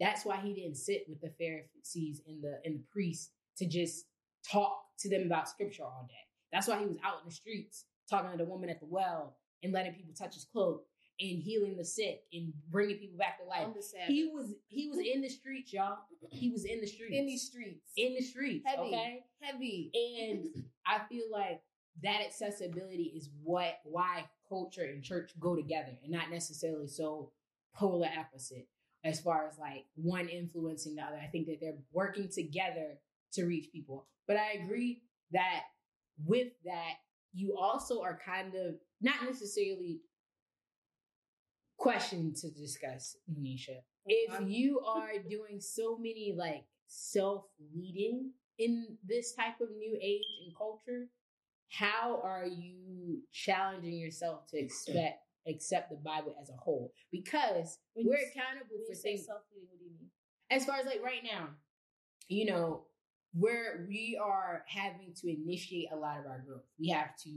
[0.01, 4.07] That's why he didn't sit with the Pharisees and the and the priests to just
[4.51, 6.15] talk to them about scripture all day.
[6.53, 9.37] That's why he was out in the streets talking to the woman at the well
[9.63, 10.85] and letting people touch his cloak
[11.21, 13.67] and healing the sick and bringing people back to life.
[13.67, 14.09] on the Sabbath.
[14.09, 15.99] He was he was in the streets, y'all.
[16.31, 17.15] He was in the streets.
[17.15, 17.93] in these streets.
[17.97, 18.65] in the streets.
[18.67, 18.89] Heavy.
[18.89, 19.25] Okay.
[19.41, 19.91] heavy.
[19.95, 21.63] And I feel like
[22.03, 27.33] that accessibility is what why culture and church go together and not necessarily so
[27.75, 28.69] polar opposite
[29.05, 31.21] as far as like one influencing the other.
[31.23, 32.99] I think that they're working together
[33.33, 34.07] to reach people.
[34.27, 35.03] But I agree
[35.33, 35.63] that
[36.25, 36.95] with that,
[37.33, 40.01] you also are kind of not necessarily
[41.77, 43.79] question to discuss, Nisha.
[44.07, 50.25] If you are doing so many like self leading in this type of new age
[50.45, 51.09] and culture,
[51.71, 56.93] how are you challenging yourself to expect accept the Bible as a whole?
[57.13, 60.11] Because When we're you accountable for things self-leading, what do you mean?
[60.51, 61.49] as far as like right now,
[62.29, 62.85] you know,
[63.33, 66.63] where we are having to initiate a lot of our growth.
[66.79, 67.31] We have to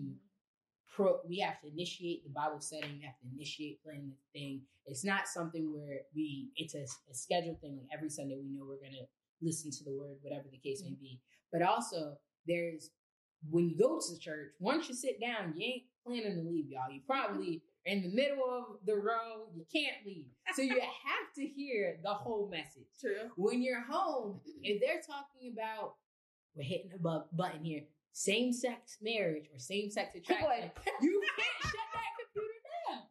[0.89, 4.61] pro we have to initiate the Bible setting, we have to initiate planning the thing.
[4.85, 8.65] It's not something where we it's a, a scheduled thing, like every Sunday we know
[8.67, 9.05] we're gonna
[9.41, 11.01] listen to the word, whatever the case may mm-hmm.
[11.01, 11.19] be.
[11.51, 12.91] But also there's
[13.49, 16.91] when you go to church, once you sit down, you ain't planning to leave, y'all.
[16.91, 20.25] You probably are in the middle of the row, you can't leave.
[20.53, 22.87] So you have to hear the whole message.
[22.99, 23.29] True.
[23.37, 25.95] When you're home, if they're talking about,
[26.55, 27.83] we're hitting a bu- button here,
[28.19, 33.01] same sex marriage or same sex attraction, you can't shut that computer down.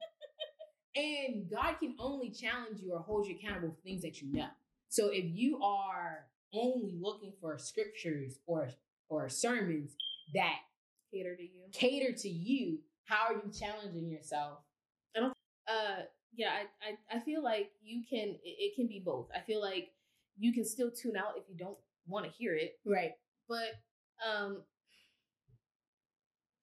[0.96, 4.48] and God can only challenge you or hold you accountable for things that you know.
[4.90, 8.68] So if you are only looking for scriptures or
[9.08, 9.92] or sermons
[10.34, 10.58] that
[11.12, 11.62] Cater to you.
[11.72, 14.58] cater to you, how are you challenging yourself?
[15.16, 15.32] I don't.
[15.66, 16.02] Uh
[16.36, 16.50] yeah
[16.82, 19.88] I, I i feel like you can it, it can be both i feel like
[20.38, 23.12] you can still tune out if you don't want to hear it Right.
[23.48, 23.70] but
[24.30, 24.60] um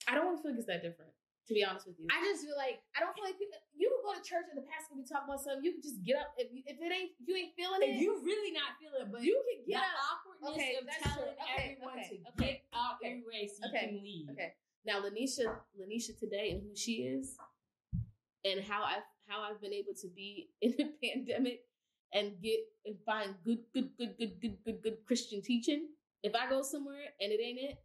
[0.07, 1.11] i don't feel like it's that different
[1.47, 3.85] to be honest with you I just feel like I don't feel like people, you
[3.85, 5.61] can go to church and the pastor can be talking about something.
[5.61, 8.01] You can just get up if you, if it ain't you ain't feeling if it.
[8.01, 9.93] you really not feeling it, but you can the get up.
[10.09, 11.37] awkwardness Okay, of telling.
[11.37, 14.25] Okay, everyone okay, to okay, get out okay, anyway so okay, you can leave.
[14.33, 14.49] Okay.
[14.89, 15.45] Now Lanisha,
[15.77, 17.37] Lanisha today and who she is,
[18.41, 21.61] and how I how I've been able to be in the pandemic
[22.09, 25.93] and get and find good, good, good, good, good, good, good Christian teaching.
[26.25, 27.77] If I go somewhere and it ain't it,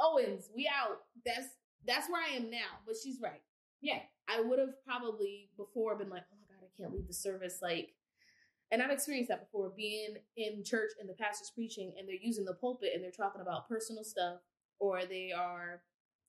[0.00, 0.98] Owens, we out.
[1.24, 1.46] That's
[1.86, 2.80] that's where I am now.
[2.86, 3.42] But she's right.
[3.80, 4.00] Yeah.
[4.28, 7.58] I would have probably before been like, oh my god, I can't leave the service.
[7.60, 7.90] Like,
[8.70, 12.44] and I've experienced that before, being in church and the pastor's preaching and they're using
[12.44, 14.38] the pulpit and they're talking about personal stuff,
[14.78, 15.82] or they are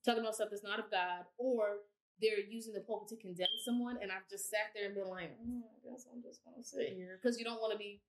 [0.04, 1.76] talking about stuff that's not of God, or
[2.20, 3.98] they're using the pulpit to condemn someone.
[4.02, 6.94] And I've just sat there and been like, oh, I guess I'm just gonna sit
[6.96, 8.00] here because you don't want to be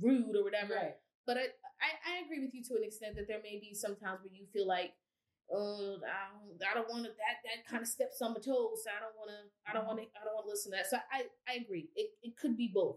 [0.00, 0.74] rude or whatever.
[0.74, 0.96] Right.
[1.28, 1.52] But I,
[1.84, 4.32] I I agree with you to an extent that there may be some times where
[4.32, 4.96] you feel like,
[5.52, 8.80] oh, I don't, I don't want to that that kind of steps on my toes.
[8.80, 10.80] So I don't want to, I don't want to, I don't want to listen to
[10.80, 10.88] that.
[10.88, 11.92] So I I agree.
[11.92, 12.96] It it could be both.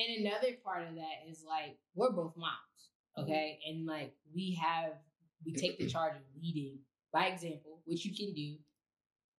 [0.00, 2.80] And another part of that is like we're both moms,
[3.12, 3.28] mm-hmm.
[3.28, 4.96] okay, and like we have
[5.44, 6.80] we take the charge of leading
[7.12, 8.56] by example, which you can do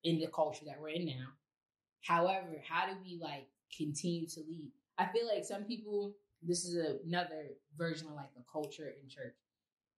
[0.04, 1.32] in the culture that we're in now.
[2.02, 4.70] However, how do we like continue to lead?
[4.98, 9.34] I feel like some people, this is another version of like the culture in church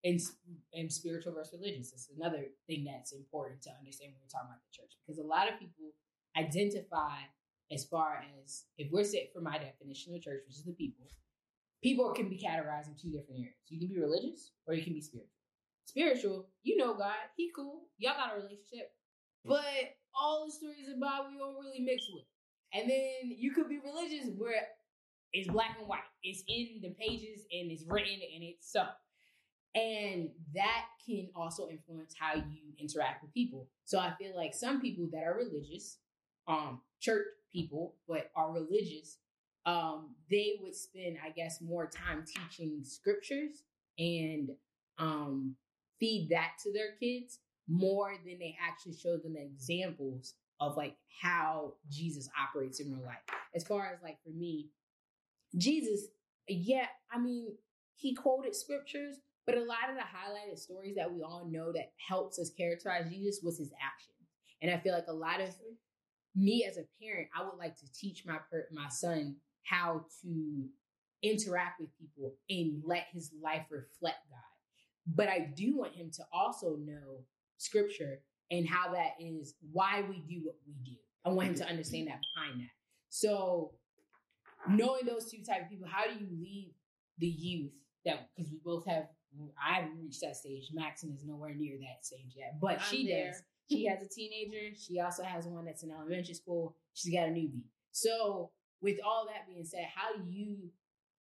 [0.04, 0.20] and,
[0.72, 1.92] and spiritual versus religious.
[1.92, 5.26] It's another thing that's important to understand when we're talking about the church because a
[5.26, 5.92] lot of people
[6.36, 7.20] identify
[7.70, 11.06] as far as if we're set for my definition of church, which is the people,
[11.82, 13.68] people can be categorized in two different areas.
[13.68, 15.36] You can be religious or you can be spiritual.
[15.86, 18.92] Spiritual, you know God, He cool, y'all got a relationship,
[19.44, 19.64] but
[20.14, 22.24] all the stories about we don't really mix with.
[22.72, 24.68] And then you could be religious where
[25.32, 26.00] it's black and white.
[26.22, 28.84] It's in the pages and it's written and it's so.
[29.74, 33.68] And that can also influence how you interact with people.
[33.84, 35.98] So I feel like some people that are religious,
[36.48, 39.18] um, church people, but are religious,
[39.66, 43.62] um, they would spend, I guess, more time teaching scriptures
[43.98, 44.50] and
[44.98, 45.54] um
[45.98, 47.38] feed that to their kids
[47.68, 53.18] more than they actually show them examples of like how Jesus operates in real life.
[53.54, 54.68] As far as like for me,
[55.56, 56.06] Jesus,
[56.48, 57.48] yeah, I mean,
[57.96, 61.92] he quoted scriptures, but a lot of the highlighted stories that we all know that
[62.08, 64.14] helps us characterize Jesus was his action.
[64.62, 65.54] And I feel like a lot of
[66.36, 70.64] me as a parent, I would like to teach my per- my son how to
[71.22, 74.38] interact with people and let his life reflect God.
[75.06, 77.24] But I do want him to also know
[77.58, 80.96] scripture and how that is why we do what we do.
[81.24, 82.70] I want him to understand that behind that.
[83.10, 83.72] So
[84.68, 86.74] knowing those two type of people, how do you lead
[87.18, 87.72] the youth
[88.04, 89.06] that because we both have
[89.64, 90.70] I haven't reached that stage.
[90.72, 92.56] Maxon is nowhere near that stage yet.
[92.60, 93.30] But I'm she there.
[93.30, 93.42] does.
[93.70, 94.74] She has a teenager.
[94.76, 96.74] She also has one that's in elementary school.
[96.94, 97.62] She's got a newbie.
[97.92, 98.50] So
[98.82, 100.70] with all that being said, how do you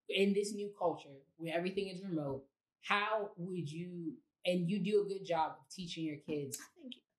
[0.10, 2.44] in this new culture where everything is remote,
[2.82, 4.14] how would you
[4.46, 6.58] and you do a good job of teaching your kids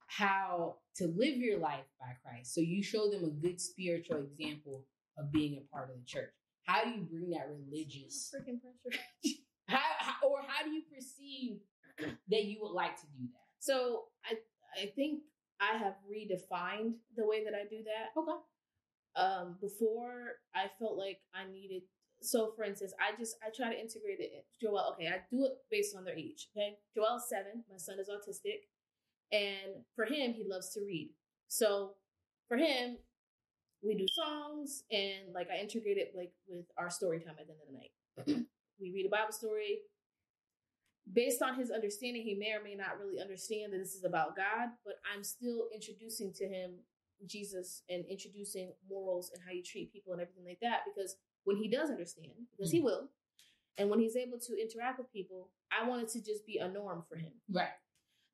[0.09, 2.53] how to live your life by Christ.
[2.53, 4.85] So you show them a good spiritual example
[5.19, 6.31] of being a part of the church.
[6.65, 8.33] How do you bring that religious?
[8.35, 9.03] Freaking pressure.
[9.69, 11.59] How, how or how do you perceive
[12.29, 13.47] that you would like to do that?
[13.61, 14.35] So I
[14.83, 15.21] I think
[15.61, 18.19] I have redefined the way that I do that.
[18.19, 18.33] Okay.
[19.17, 21.83] Um, before I felt like I needed.
[22.23, 24.45] So, for instance, I just I try to integrate it.
[24.61, 26.49] Joel, okay, I do it based on their age.
[26.57, 27.65] Okay, Joel's seven.
[27.71, 28.67] My son is autistic,
[29.33, 31.11] and for him, he loves to read.
[31.49, 31.95] So,
[32.49, 32.99] for him,
[33.83, 37.53] we do songs and like I integrate it like with our story time at the
[37.53, 38.47] end of the night.
[38.81, 39.81] we read a Bible story,
[41.13, 44.37] based on his understanding, he may or may not really understand that this is about
[44.37, 46.73] God, but I'm still introducing to him
[47.27, 50.81] Jesus and introducing morals and how you treat people and everything like that.
[50.85, 52.85] Because when he does understand, because he mm.
[52.85, 53.09] will,
[53.79, 56.69] and when he's able to interact with people, I want it to just be a
[56.69, 57.33] norm for him.
[57.51, 57.69] Right.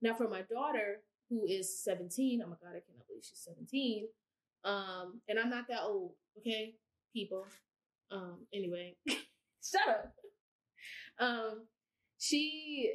[0.03, 4.07] Now, for my daughter, who is 17, oh my God, I cannot believe she's 17.
[4.67, 6.75] Um, and I'm not that old, okay,
[7.15, 7.47] people.
[8.11, 10.13] Um, anyway, shut up.
[11.19, 11.67] Um,
[12.19, 12.93] she,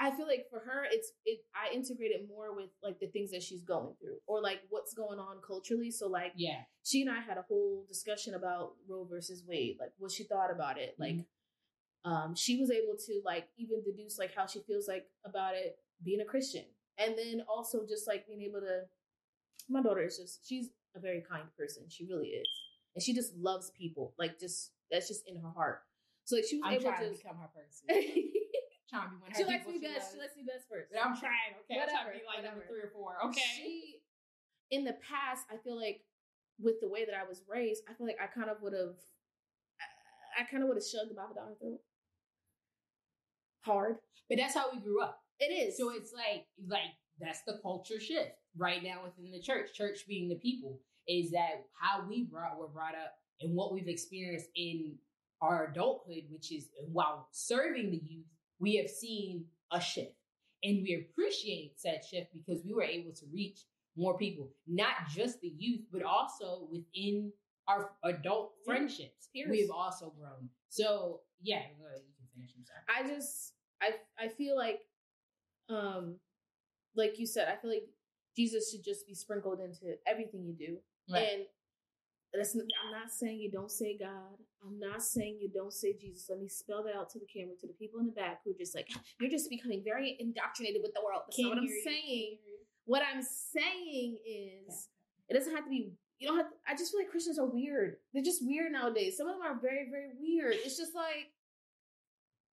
[0.00, 1.40] I feel like for her, it's it.
[1.54, 4.94] I integrate it more with like the things that she's going through, or like what's
[4.94, 5.90] going on culturally.
[5.90, 6.62] So like, Yeah.
[6.82, 10.50] she and I had a whole discussion about Roe versus Wade, like what she thought
[10.50, 10.96] about it.
[10.98, 11.16] Like,
[12.04, 15.76] um, she was able to like even deduce like how she feels like about it
[16.02, 16.64] being a Christian,
[16.98, 18.82] and then also just like being able to.
[19.68, 21.84] My daughter is just she's a very kind person.
[21.88, 22.48] She really is,
[22.94, 24.14] and she just loves people.
[24.18, 25.80] Like just that's just in her heart.
[26.24, 27.16] So like she was I'm able to to.
[27.16, 27.88] become her person.
[27.90, 28.32] she
[28.90, 29.94] trying to be one of her likes me she best.
[29.98, 30.12] loves.
[30.14, 30.88] She likes me best first.
[30.92, 31.80] But I'm trying, okay?
[31.80, 33.42] I'm trying to Whatever, be like number three or four, okay?
[33.56, 34.02] She,
[34.70, 36.04] in the past, I feel like
[36.60, 38.94] with the way that I was raised, I feel like I kind of would have,
[40.38, 41.80] I kind of would have shoved the Bible down her throat.
[43.64, 43.96] Hard.
[44.28, 45.20] but that's how we grew up.
[45.38, 45.76] It is.
[45.76, 49.72] So it's like like that's the culture shift right now within the church.
[49.74, 53.88] Church being the people is that how we brought were brought up and what we've
[53.88, 54.94] experienced in
[55.40, 58.26] our adulthood, which is while serving the youth,
[58.60, 60.14] we have seen a shift.
[60.62, 63.60] And we appreciate that shift because we were able to reach
[63.96, 67.32] more people, not just the youth, but also within
[67.66, 69.28] our adult friendships.
[69.34, 69.50] peers.
[69.50, 70.48] We've also grown.
[70.68, 71.84] So yeah, you
[72.16, 72.50] can finish.
[72.88, 74.80] I just, I, I feel like,
[75.68, 76.16] um,
[76.94, 77.88] like you said, I feel like
[78.36, 80.78] Jesus should just be sprinkled into everything you do.
[81.12, 81.28] Right.
[81.32, 81.42] And
[82.34, 84.38] that's, I'm not saying you don't say God.
[84.64, 86.26] I'm not saying you don't say Jesus.
[86.30, 88.52] Let me spell that out to the camera, to the people in the back who
[88.52, 88.88] are just like,
[89.20, 91.22] you're just becoming very indoctrinated with the world.
[91.26, 92.38] That's not what I'm saying.
[92.84, 94.88] What I'm saying is,
[95.28, 95.92] it doesn't have to be.
[96.18, 96.50] You don't have.
[96.50, 97.96] To, I just feel like Christians are weird.
[98.12, 99.16] They're just weird nowadays.
[99.16, 100.54] Some of them are very, very weird.
[100.64, 101.30] It's just like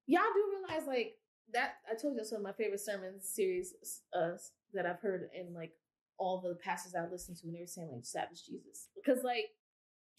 [0.08, 1.16] y'all do realize, like
[1.54, 1.76] that.
[1.90, 3.74] I told you that's one of my favorite sermon series
[4.14, 4.32] uh,
[4.74, 5.74] that I've heard in like
[6.20, 9.46] all the pastors I listened to, and they were saying like "Savage Jesus," because like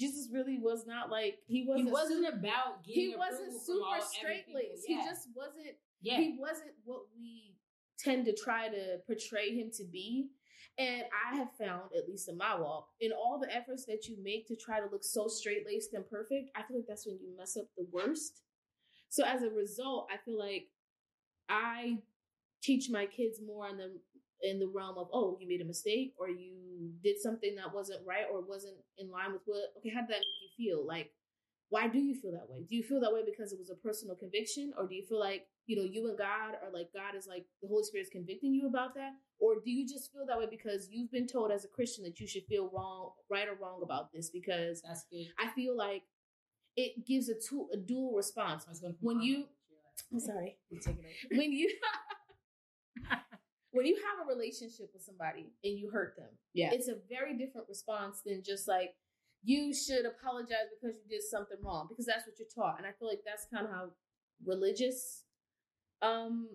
[0.00, 1.88] Jesus really was not like he wasn't.
[1.88, 4.86] He wasn't super, about He wasn't super straight laced.
[4.88, 4.96] Yeah.
[4.96, 5.76] He just wasn't.
[6.00, 6.16] Yeah.
[6.16, 7.56] He wasn't what we
[7.98, 10.30] tend to try to portray him to be.
[10.78, 14.16] And I have found, at least in my walk, in all the efforts that you
[14.22, 17.18] make to try to look so straight laced and perfect, I feel like that's when
[17.20, 18.40] you mess up the worst.
[19.10, 20.68] So as a result, I feel like
[21.50, 21.98] I
[22.62, 23.90] teach my kids more on the
[24.42, 28.00] in the realm of oh you made a mistake or you did something that wasn't
[28.06, 30.86] right or wasn't in line with what okay how did that make you feel?
[30.86, 31.10] Like
[31.68, 32.64] why do you feel that way?
[32.68, 34.72] Do you feel that way because it was a personal conviction?
[34.76, 37.44] Or do you feel like you know you and god are like god is like
[37.62, 39.12] the holy spirit is convicting you about that?
[39.38, 42.18] Or do you just feel that way because you've been told as a christian that
[42.20, 44.30] you should feel wrong right or wrong about this?
[44.30, 45.26] Because that's good.
[45.38, 46.02] I feel like
[46.76, 48.66] it gives a, two, a dual response.
[49.00, 49.44] When you
[50.12, 50.56] i'm sorry.
[51.30, 51.70] When you
[53.72, 57.36] when you have a relationship with somebody and you hurt them, yeah, it's a very
[57.36, 58.94] different response than just like
[59.42, 62.78] you should apologize because you did something wrong because that's what you're taught.
[62.78, 63.90] And I feel like that's kind of how
[64.44, 65.24] religious
[66.02, 66.48] um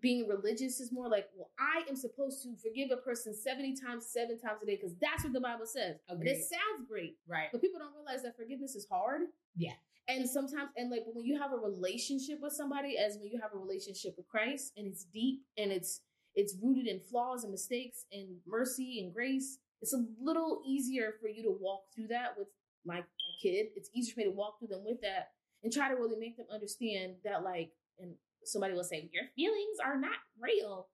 [0.00, 4.06] being religious is more like, well, I am supposed to forgive a person 70 times,
[4.06, 5.96] seven times a day, because that's what the Bible says.
[6.08, 6.28] Agreed.
[6.28, 7.16] And it sounds great.
[7.28, 7.48] Right.
[7.52, 9.22] But people don't realize that forgiveness is hard.
[9.56, 9.72] Yeah.
[10.08, 13.50] And sometimes, and like when you have a relationship with somebody, as when you have
[13.54, 16.00] a relationship with Christ, and it's deep and it's
[16.34, 19.58] it's rooted in flaws and mistakes and mercy and grace.
[19.80, 22.48] It's a little easier for you to walk through that with
[22.84, 23.66] my, my kid.
[23.76, 25.30] It's easier for me to walk through them with that
[25.62, 28.14] and try to really make them understand that, like, and
[28.44, 30.88] somebody will say, Your feelings are not real,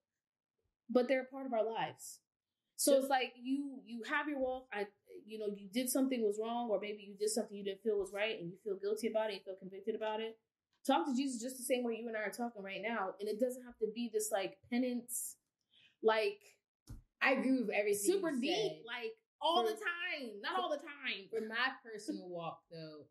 [0.90, 2.20] but they're a part of our lives.
[2.76, 4.66] So it's like you you have your walk.
[4.72, 4.86] I
[5.26, 7.98] you know you did something was wrong, or maybe you did something you didn't feel
[7.98, 10.38] was right, and you feel guilty about it, you feel convicted about it
[10.88, 13.14] talk to Jesus just the same way you and I are talking right now.
[13.20, 15.36] And it doesn't have to be this like penance,
[16.02, 16.40] like
[17.22, 18.12] I agree with everything.
[18.12, 20.30] Super deep, like all for, the time.
[20.42, 21.28] Not for, all the time.
[21.30, 23.06] For my personal walk though,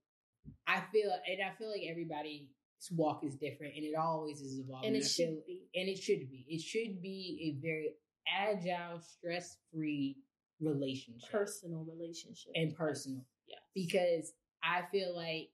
[0.66, 2.48] I feel and I feel like everybody's
[2.92, 4.88] walk is different and it always is evolving.
[4.88, 5.70] And it should feel, be.
[5.76, 6.46] And it should be.
[6.50, 7.94] It should be a very
[8.28, 10.18] agile, stress free
[10.60, 11.32] relationship.
[11.32, 12.52] Personal relationship.
[12.56, 13.26] And personal.
[13.48, 13.58] Yeah.
[13.74, 15.50] Because I feel like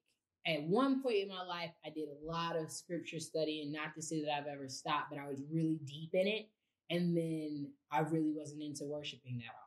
[0.46, 3.96] at one point in my life, I did a lot of scripture study, and not
[3.96, 6.50] to say that I've ever stopped, but I was really deep in it.
[6.90, 9.64] And then I really wasn't into worshiping that often.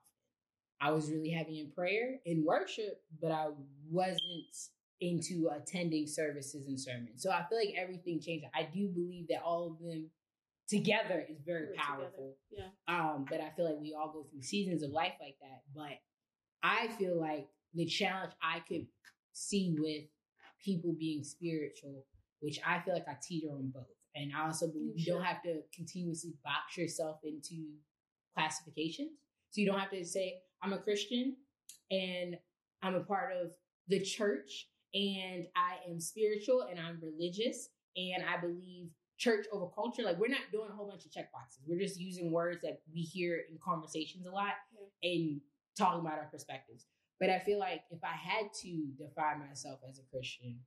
[0.80, 3.48] I was really heavy in prayer and worship, but I
[3.90, 4.20] wasn't
[5.00, 7.22] into attending services and sermons.
[7.22, 8.46] So I feel like everything changed.
[8.54, 10.10] I do believe that all of them
[10.68, 12.36] together is very We're powerful.
[12.50, 12.72] Together.
[12.88, 12.94] Yeah.
[12.94, 15.62] Um, but I feel like we all go through seasons of life like that.
[15.74, 15.98] But
[16.62, 18.86] I feel like the challenge I could
[19.32, 20.04] see with
[20.64, 22.04] people being spiritual,
[22.40, 23.84] which I feel like I teeter on both.
[24.14, 27.74] And I also believe you, don't have to continuously box yourself into
[28.34, 29.10] classifications.
[29.50, 31.36] So you don't have to say, I'm a Christian
[31.90, 32.36] and
[32.82, 33.50] I'm a part of
[33.88, 38.88] the church and I am spiritual and I'm religious and I believe
[39.18, 40.02] church over culture.
[40.02, 41.64] Like we're not doing a whole bunch of check boxes.
[41.66, 44.52] We're just using words that we hear in conversations a lot
[45.02, 45.10] yeah.
[45.10, 45.40] and
[45.78, 46.86] talking about our perspectives.
[47.18, 50.60] But I feel like if I had to define myself as a Christian,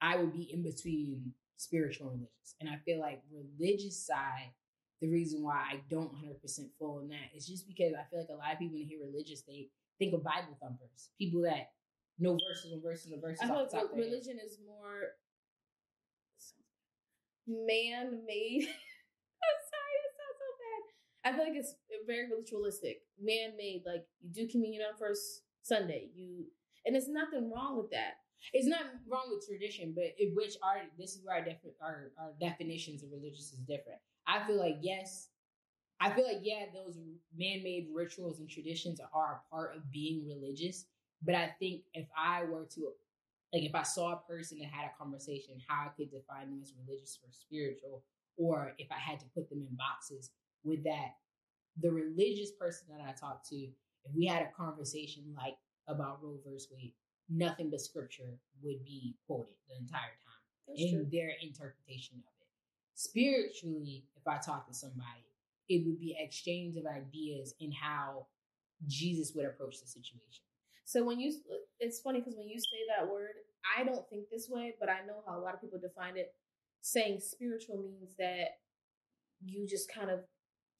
[0.00, 2.54] I would be in between spiritual and religious.
[2.60, 4.50] And I feel like religious side,
[5.00, 6.38] the reason why I don't 100%
[6.78, 8.88] fall in that is just because I feel like a lot of people when they
[8.88, 11.70] hear religious, they think of Bible thumpers, people that
[12.18, 13.40] know verses and verses and verses.
[13.42, 15.14] I feel like religion is more
[17.46, 18.62] man-made.
[19.42, 20.82] I'm Sorry, that sounds so bad.
[21.24, 21.74] I feel like it's
[22.06, 23.82] very ritualistic, man made.
[23.86, 26.44] Like you do communion on first Sunday, you
[26.84, 28.18] and there's nothing wrong with that.
[28.52, 32.32] It's not wrong with tradition, but which our this is where our, def- our our
[32.40, 34.00] definitions of religious is different.
[34.26, 35.28] I feel like yes,
[36.00, 36.98] I feel like yeah, those
[37.36, 40.86] man made rituals and traditions are a part of being religious.
[41.24, 42.92] But I think if I were to
[43.52, 46.60] like if I saw a person and had a conversation, how I could define them
[46.60, 48.02] as religious or spiritual,
[48.36, 50.30] or if I had to put them in boxes,
[50.64, 51.16] would that
[51.80, 55.56] the religious person that I talked to, if we had a conversation like
[55.88, 56.92] about Roe versus Wade,
[57.28, 61.06] nothing but scripture would be quoted the entire time That's in true.
[61.10, 62.48] their interpretation of it.
[62.94, 65.24] Spiritually, if I talk to somebody,
[65.68, 68.26] it would be exchange of ideas in how
[68.86, 70.44] Jesus would approach the situation.
[70.84, 71.32] So when you,
[71.80, 73.30] it's funny because when you say that word,
[73.78, 76.34] I don't think this way, but I know how a lot of people define it.
[76.82, 78.58] Saying spiritual means that
[79.44, 80.20] you just kind of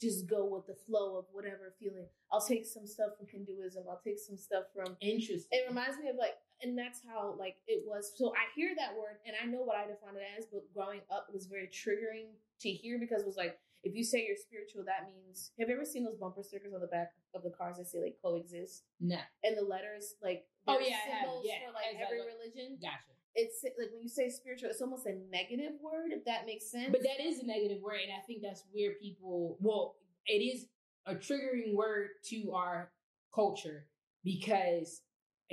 [0.02, 2.06] just go with the flow of whatever feeling.
[2.30, 3.84] I'll take some stuff from Hinduism.
[3.88, 4.96] I'll take some stuff from.
[5.00, 5.48] Interesting.
[5.50, 8.12] It reminds me of like, and that's how like it was.
[8.16, 11.00] So I hear that word, and I know what I define it as, but growing
[11.10, 14.84] up was very triggering to hear because it was like, if you say you're spiritual,
[14.84, 15.52] that means.
[15.58, 17.98] Have you ever seen those bumper stickers on the back of the cars that say
[18.02, 18.84] like coexist?
[19.00, 19.18] No.
[19.42, 22.78] And the letters like Oh, yeah, symbols Yeah, for like I every religion.
[22.78, 23.18] Gotcha.
[23.34, 26.12] It's like when you say spiritual, it's almost a negative word.
[26.12, 26.90] If that makes sense.
[26.90, 29.56] But that is a negative word, and I think that's where people.
[29.60, 30.66] Well, it is
[31.06, 32.92] a triggering word to our
[33.34, 33.86] culture
[34.24, 35.02] because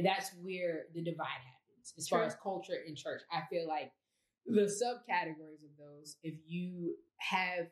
[0.03, 3.21] that's where the divide happens as far as culture and church.
[3.31, 3.91] I feel like
[4.45, 7.67] the subcategories of those, if you have,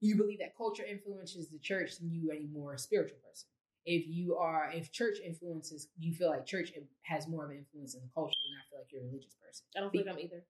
[0.00, 3.48] you believe that culture influences the church, then you are a more spiritual person.
[3.86, 6.72] If you are, if church influences, you feel like church
[7.02, 9.36] has more of an influence in the culture, then I feel like you're a religious
[9.38, 9.64] person.
[9.76, 10.42] I don't feel like I'm either.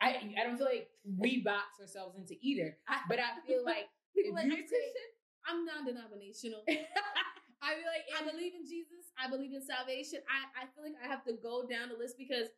[0.00, 0.08] I,
[0.40, 2.78] I don't feel like we box ourselves into either,
[3.08, 5.08] but I feel like People if like, you "Are you say- Christian?
[5.48, 6.62] I'm non-denominational.
[6.68, 9.10] I feel like I believe in Jesus.
[9.18, 10.20] I believe in salvation.
[10.28, 12.48] I, I feel like I have to go down the list because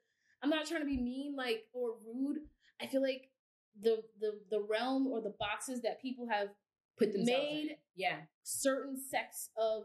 [0.43, 2.39] I'm not trying to be mean, like or rude.
[2.81, 3.31] I feel like
[3.81, 6.49] the the the realm or the boxes that people have
[6.99, 7.77] put themselves made- in.
[7.97, 9.85] Yeah, certain sects of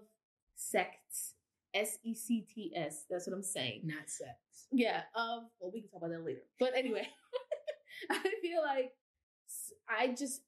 [0.56, 1.34] sects.
[1.74, 3.04] S E C T S.
[3.10, 3.82] That's what I'm saying.
[3.84, 4.32] not sex.
[4.72, 5.02] Yeah.
[5.14, 5.50] Um.
[5.60, 6.40] Well, we can talk about that later.
[6.60, 7.08] But anyway,
[8.10, 8.94] I feel like
[9.90, 10.42] I just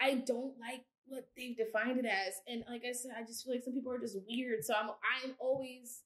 [0.00, 3.54] I don't like what they've defined it as, and like I said, I just feel
[3.54, 4.64] like some people are just weird.
[4.64, 6.02] So I'm I'm always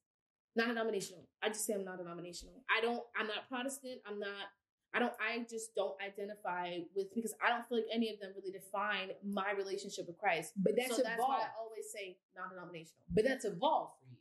[0.56, 1.28] not denominational.
[1.42, 2.62] I just say I'm not denominational.
[2.70, 3.02] I don't.
[3.18, 4.00] I'm not Protestant.
[4.06, 4.46] I'm not.
[4.94, 5.12] I don't.
[5.18, 9.10] I just don't identify with because I don't feel like any of them really define
[9.26, 10.52] my relationship with Christ.
[10.56, 13.02] But that's so that's why I always say non-denominational.
[13.10, 14.18] but that's evolved for you.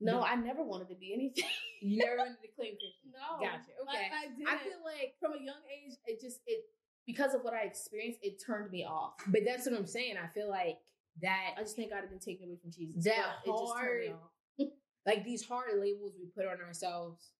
[0.00, 1.44] No, I never wanted to be anything.
[1.80, 3.14] You never wanted to claim Christian.
[3.14, 3.70] No, Gotcha.
[3.86, 4.10] Okay.
[4.10, 4.48] I, I, didn't.
[4.48, 6.64] I feel like from a young age, it just it
[7.06, 9.14] because of what I experienced, it turned me off.
[9.28, 10.16] But that's what I'm saying.
[10.18, 10.78] I feel like
[11.22, 13.04] that I just thank God it didn't take away from Jesus.
[13.04, 14.68] That but it just turned me hard- off.
[15.06, 17.30] like these hard labels we put on ourselves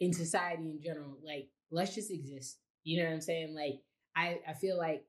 [0.00, 1.18] in society in general.
[1.24, 2.58] Like, let's just exist.
[2.84, 3.54] You know what I'm saying?
[3.54, 3.80] Like,
[4.16, 5.04] I I feel like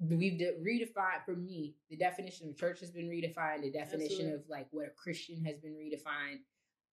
[0.00, 3.62] we've de- redefined for me the definition of church has been redefined.
[3.62, 4.32] The definition Absolutely.
[4.34, 6.40] of like what a Christian has been redefined.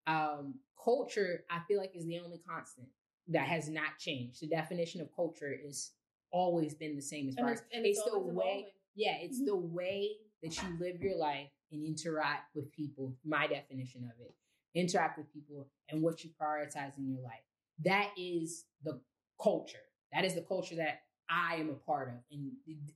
[0.08, 2.88] Um, culture, I feel like, is the only constant
[3.30, 4.42] that has not changed.
[4.42, 5.92] The definition of culture is
[6.32, 9.42] always been the same as far as it's, and it's, it's the way yeah, it's
[9.42, 9.46] Mhm.
[9.46, 13.18] the way that you live your life and interact with people.
[13.26, 14.34] My definition of it
[14.74, 17.44] interact with people and what you prioritize in your life.
[17.84, 19.00] That is the
[19.42, 19.78] culture.
[20.14, 22.52] That is the culture that I am a part of and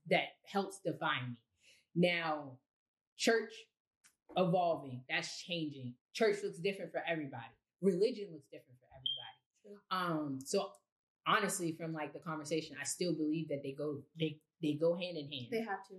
[0.10, 1.38] that helps define me.
[1.96, 2.60] Now,
[3.18, 3.52] church
[4.38, 5.96] evolving, that's changing.
[6.14, 7.44] Church looks different for everybody.
[7.82, 9.80] Religion looks different for everybody.
[9.92, 10.72] Um, so
[11.28, 15.18] honestly, from like the conversation, I still believe that they go they they go hand
[15.18, 15.96] in hand They have to.